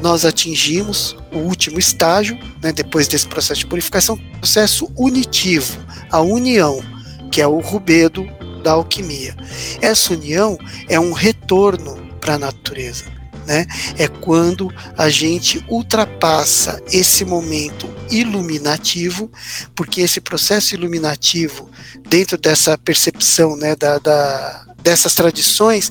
nós 0.01 0.25
atingimos 0.25 1.15
o 1.31 1.38
último 1.38 1.79
estágio, 1.79 2.38
né, 2.61 2.73
depois 2.73 3.07
desse 3.07 3.27
processo 3.27 3.61
de 3.61 3.67
purificação, 3.67 4.15
o 4.15 4.39
processo 4.39 4.91
unitivo, 4.97 5.79
a 6.11 6.19
união, 6.19 6.83
que 7.31 7.41
é 7.41 7.47
o 7.47 7.59
rubedo 7.59 8.27
da 8.63 8.71
alquimia. 8.71 9.35
Essa 9.81 10.13
união 10.13 10.57
é 10.89 10.99
um 10.99 11.13
retorno 11.13 11.95
para 12.19 12.33
a 12.33 12.39
natureza 12.39 13.14
né? 13.45 13.65
É 13.97 14.08
quando 14.08 14.73
a 14.97 15.10
gente 15.10 15.63
ultrapassa 15.69 16.81
esse 16.91 17.23
momento 17.23 17.88
iluminativo, 18.10 19.31
porque 19.73 20.01
esse 20.01 20.19
processo 20.19 20.75
iluminativo, 20.75 21.69
dentro 22.08 22.38
dessa 22.38 22.77
percepção, 22.77 23.55
né, 23.55 23.75
da, 23.75 23.97
da 23.99 24.65
dessas 24.86 25.15
tradições, 25.15 25.89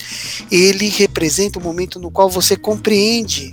ele 0.52 0.88
representa 0.88 1.58
o 1.58 1.62
momento 1.62 1.98
no 1.98 2.12
qual 2.12 2.30
você 2.30 2.56
compreende 2.56 3.52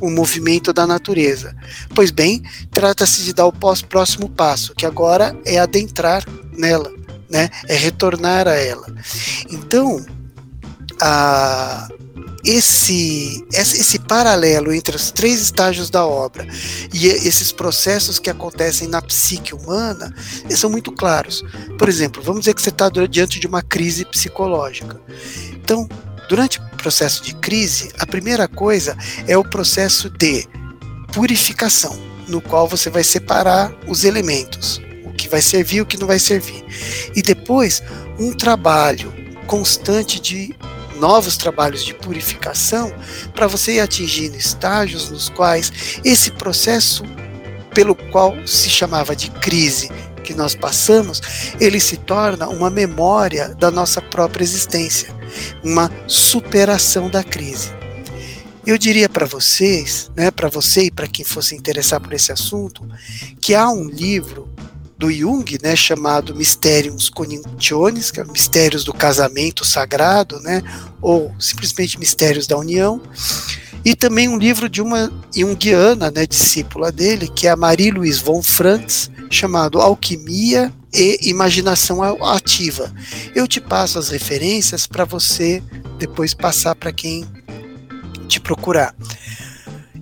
o 0.00 0.10
movimento 0.10 0.72
da 0.72 0.86
natureza. 0.86 1.54
Pois 1.94 2.10
bem, 2.10 2.42
trata-se 2.70 3.22
de 3.22 3.34
dar 3.34 3.46
o 3.46 3.52
próximo 3.52 4.30
passo, 4.30 4.74
que 4.74 4.86
agora 4.86 5.38
é 5.44 5.58
adentrar 5.58 6.24
nela, 6.56 6.90
né? 7.28 7.50
É 7.66 7.76
retornar 7.76 8.48
a 8.48 8.54
ela. 8.54 8.86
Então, 9.50 10.04
a, 11.00 11.88
esse, 12.48 13.46
esse 13.52 13.98
paralelo 13.98 14.72
entre 14.72 14.96
os 14.96 15.10
três 15.10 15.40
estágios 15.40 15.90
da 15.90 16.06
obra 16.06 16.46
e 16.94 17.06
esses 17.06 17.52
processos 17.52 18.18
que 18.18 18.30
acontecem 18.30 18.88
na 18.88 19.02
psique 19.02 19.54
humana 19.54 20.14
são 20.48 20.70
muito 20.70 20.90
claros. 20.90 21.44
Por 21.78 21.88
exemplo, 21.88 22.22
vamos 22.22 22.40
dizer 22.40 22.54
que 22.54 22.62
você 22.62 22.70
está 22.70 22.88
diante 22.88 23.38
de 23.38 23.46
uma 23.46 23.60
crise 23.60 24.04
psicológica. 24.06 24.98
Então, 25.52 25.86
durante 26.26 26.58
o 26.58 26.76
processo 26.78 27.22
de 27.22 27.34
crise, 27.34 27.90
a 27.98 28.06
primeira 28.06 28.48
coisa 28.48 28.96
é 29.26 29.36
o 29.36 29.44
processo 29.44 30.08
de 30.08 30.48
purificação, 31.12 31.98
no 32.26 32.40
qual 32.40 32.66
você 32.66 32.88
vai 32.88 33.04
separar 33.04 33.74
os 33.86 34.04
elementos, 34.04 34.80
o 35.04 35.12
que 35.12 35.28
vai 35.28 35.42
servir 35.42 35.76
e 35.76 35.80
o 35.82 35.86
que 35.86 35.98
não 35.98 36.06
vai 36.06 36.18
servir. 36.18 36.64
E 37.14 37.20
depois, 37.20 37.82
um 38.18 38.32
trabalho 38.32 39.12
constante 39.46 40.18
de 40.18 40.56
novos 40.98 41.36
trabalhos 41.36 41.84
de 41.84 41.94
purificação 41.94 42.92
para 43.34 43.46
você 43.46 43.74
ir 43.74 43.80
atingindo 43.80 44.36
estágios 44.36 45.10
nos 45.10 45.28
quais 45.28 46.00
esse 46.04 46.30
processo 46.32 47.04
pelo 47.74 47.94
qual 47.94 48.34
se 48.46 48.68
chamava 48.68 49.14
de 49.14 49.30
crise 49.30 49.90
que 50.24 50.34
nós 50.34 50.54
passamos, 50.54 51.22
ele 51.58 51.80
se 51.80 51.96
torna 51.96 52.48
uma 52.48 52.68
memória 52.68 53.54
da 53.54 53.70
nossa 53.70 54.02
própria 54.02 54.44
existência, 54.44 55.14
uma 55.62 55.90
superação 56.06 57.08
da 57.08 57.24
crise. 57.24 57.70
Eu 58.66 58.76
diria 58.76 59.08
para 59.08 59.24
vocês, 59.24 60.10
né, 60.14 60.30
para 60.30 60.48
você 60.48 60.82
e 60.82 60.90
para 60.90 61.06
quem 61.06 61.24
fosse 61.24 61.54
interessar 61.54 62.00
por 62.00 62.12
esse 62.12 62.30
assunto, 62.30 62.86
que 63.40 63.54
há 63.54 63.70
um 63.70 63.88
livro 63.88 64.47
do 64.98 65.10
Jung, 65.12 65.58
né, 65.62 65.76
chamado 65.76 66.34
Mysteriums 66.34 67.08
Coniuntionis, 67.08 68.10
que 68.10 68.20
é 68.20 68.24
Mistérios 68.24 68.82
do 68.82 68.92
Casamento 68.92 69.64
Sagrado, 69.64 70.40
né, 70.40 70.60
ou 71.00 71.32
simplesmente 71.38 71.98
Mistérios 72.00 72.48
da 72.48 72.58
União, 72.58 73.00
e 73.84 73.94
também 73.94 74.28
um 74.28 74.36
livro 74.36 74.68
de 74.68 74.82
uma 74.82 75.10
junguiana, 75.34 76.10
né, 76.10 76.26
discípula 76.26 76.90
dele, 76.90 77.28
que 77.28 77.46
é 77.46 77.50
a 77.50 77.56
Marie-Louise 77.56 78.20
von 78.20 78.42
Franz, 78.42 79.08
chamado 79.30 79.80
Alquimia 79.80 80.72
e 80.92 81.30
Imaginação 81.30 82.02
Ativa. 82.24 82.92
Eu 83.36 83.46
te 83.46 83.60
passo 83.60 84.00
as 84.00 84.08
referências 84.08 84.86
para 84.86 85.04
você 85.04 85.62
depois 85.96 86.34
passar 86.34 86.74
para 86.74 86.92
quem 86.92 87.24
te 88.26 88.40
procurar. 88.40 88.94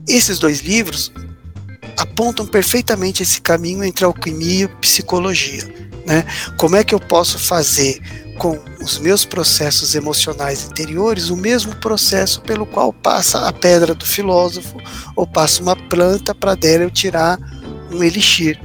Esses 0.09 0.38
dois 0.38 0.61
livros 0.61 1.12
apontam 1.96 2.46
perfeitamente 2.46 3.22
esse 3.22 3.40
caminho 3.40 3.85
entre 3.85 4.04
alquimia 4.04 4.64
e 4.64 4.68
psicologia. 4.80 5.64
Né? 6.06 6.24
Como 6.56 6.76
é 6.76 6.85
que 6.85 6.94
eu 6.94 7.00
posso 7.00 7.38
fazer 7.38 8.00
com 8.38 8.59
os 8.80 8.98
meus 8.98 9.24
processos 9.24 9.94
emocionais 9.94 10.64
interiores 10.64 11.30
o 11.30 11.37
mesmo 11.37 11.74
processo 11.76 12.40
pelo 12.42 12.66
qual 12.66 12.92
passa 12.92 13.48
a 13.48 13.52
pedra 13.52 13.94
do 13.94 14.04
filósofo 14.04 14.76
ou 15.16 15.26
passa 15.26 15.62
uma 15.62 15.74
planta 15.74 16.35
para 16.35 16.54
dela 16.54 16.85
eu 16.85 16.90
tirar 16.90 17.38
um 17.90 18.02
elixir. 18.02 18.61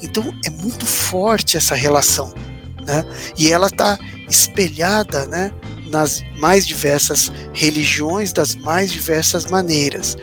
Então 0.00 0.32
é 0.44 0.50
muito 0.50 0.86
forte 0.86 1.56
essa 1.56 1.74
relação, 1.74 2.32
né? 2.86 3.04
E 3.36 3.52
ela 3.52 3.66
está 3.66 3.98
espelhada, 4.28 5.26
né, 5.26 5.52
nas 5.90 6.22
mais 6.38 6.66
diversas 6.66 7.30
religiões, 7.52 8.32
das 8.32 8.54
mais 8.54 8.92
diversas 8.92 9.46
maneiras. 9.46 10.16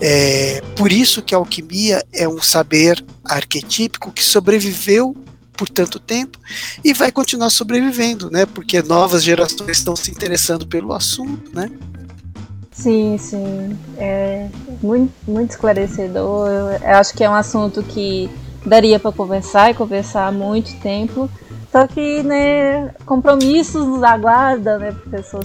É, 0.00 0.60
por 0.76 0.90
isso 0.90 1.22
que 1.22 1.34
a 1.34 1.38
alquimia 1.38 2.04
é 2.12 2.28
um 2.28 2.42
saber 2.42 3.04
arquetípico 3.24 4.10
que 4.10 4.24
sobreviveu 4.24 5.16
por 5.56 5.68
tanto 5.68 6.00
tempo 6.00 6.38
e 6.82 6.92
vai 6.92 7.12
continuar 7.12 7.50
sobrevivendo, 7.50 8.30
né? 8.30 8.44
Porque 8.46 8.82
novas 8.82 9.22
gerações 9.22 9.78
estão 9.78 9.94
se 9.94 10.10
interessando 10.10 10.66
pelo 10.66 10.92
assunto, 10.92 11.54
né? 11.54 11.70
Sim, 12.72 13.16
sim. 13.18 13.78
É 13.96 14.48
muito, 14.82 15.12
muito 15.28 15.50
esclarecedor. 15.50 16.48
Eu 16.82 16.96
acho 16.96 17.14
que 17.14 17.22
é 17.22 17.30
um 17.30 17.34
assunto 17.34 17.82
que 17.82 18.28
daria 18.66 18.98
para 18.98 19.12
conversar 19.12 19.70
e 19.70 19.74
conversar 19.74 20.26
há 20.26 20.32
muito 20.32 20.74
tempo. 20.80 21.30
Só 21.72 21.86
que, 21.86 22.22
né, 22.22 22.90
compromissos 23.06 23.86
nos 23.86 24.02
aguardam, 24.02 24.78
né, 24.78 24.92
professor? 24.92 25.42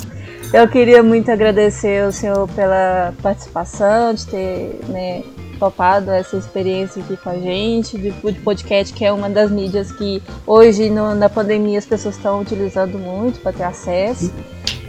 Eu 0.53 0.67
queria 0.67 1.01
muito 1.01 1.31
agradecer 1.31 2.03
ao 2.03 2.11
senhor 2.11 2.49
pela 2.49 3.13
participação, 3.23 4.13
de 4.13 4.27
ter, 4.27 4.79
né, 4.89 5.23
topado 5.57 6.11
essa 6.11 6.35
experiência 6.35 7.01
aqui 7.01 7.15
com 7.15 7.29
a 7.29 7.37
gente, 7.37 7.97
de, 7.97 8.11
podcast, 8.41 8.93
que 8.93 9.05
é 9.05 9.11
uma 9.11 9.29
das 9.29 9.49
mídias 9.49 9.89
que 9.93 10.21
hoje 10.45 10.89
no, 10.89 11.15
na 11.15 11.29
pandemia 11.29 11.79
as 11.79 11.85
pessoas 11.85 12.17
estão 12.17 12.41
utilizando 12.41 12.99
muito 12.99 13.39
para 13.39 13.53
ter 13.53 13.63
acesso. 13.63 14.31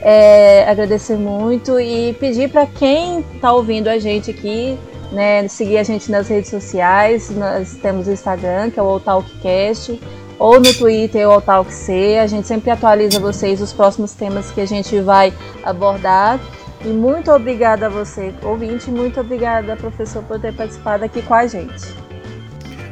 É, 0.03 0.69
agradecer 0.69 1.17
muito 1.17 1.79
e 1.79 2.15
pedir 2.15 2.51
para 2.51 2.67
quem 2.67 3.21
está 3.35 3.53
ouvindo 3.53 3.87
a 3.87 3.99
gente 3.99 4.31
aqui, 4.33 4.77
né, 5.13 5.47
seguir 5.47 5.79
a 5.79 5.85
gente 5.85 6.11
nas 6.11 6.27
redes 6.27 6.51
sociais. 6.51 7.31
Nós 7.31 7.77
temos 7.81 8.09
o 8.09 8.11
Instagram, 8.11 8.71
que 8.71 8.79
é 8.79 8.83
o 8.83 8.87
Otalkcast, 8.87 9.99
ou 10.39 10.61
no 10.61 10.73
Twitter, 10.75 11.29
o 11.29 11.37
Otalkc. 11.37 12.19
A 12.19 12.27
gente 12.27 12.47
sempre 12.47 12.71
atualiza 12.71 13.19
vocês 13.19 13.61
os 13.61 13.73
próximos 13.73 14.13
temas 14.13 14.51
que 14.51 14.61
a 14.61 14.67
gente 14.67 15.01
vai 15.01 15.33
abordar. 15.63 16.39
E 16.85 16.89
muito 16.89 17.31
obrigada 17.33 17.87
a 17.87 17.89
você, 17.89 18.33
ouvinte, 18.43 18.89
muito 18.89 19.19
obrigada, 19.19 19.75
professor, 19.75 20.23
por 20.23 20.41
ter 20.41 20.55
participado 20.55 21.05
aqui 21.05 21.21
com 21.23 21.35
a 21.35 21.47
gente. 21.47 21.87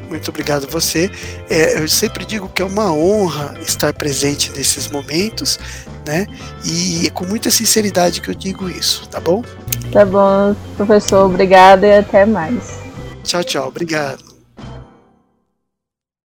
Muito 0.09 0.29
obrigado 0.29 0.67
a 0.67 0.71
você. 0.71 1.11
É, 1.49 1.81
eu 1.81 1.89
sempre 1.89 2.25
digo 2.25 2.49
que 2.49 2.63
é 2.63 2.65
uma 2.65 2.93
honra 2.93 3.55
estar 3.61 3.93
presente 3.93 4.51
nesses 4.53 4.89
momentos, 4.89 5.59
né? 6.05 6.27
E 6.65 7.07
é 7.07 7.11
com 7.11 7.25
muita 7.25 7.51
sinceridade 7.51 8.21
que 8.21 8.29
eu 8.29 8.35
digo 8.35 8.69
isso, 8.69 9.09
tá 9.09 9.21
bom? 9.21 9.43
Tá 9.93 10.05
bom, 10.05 10.55
professor, 10.77 11.27
obrigada 11.27 11.87
e 11.87 11.99
até 11.99 12.25
mais. 12.25 12.79
Tchau, 13.23 13.43
tchau, 13.43 13.69
obrigado. 13.69 14.26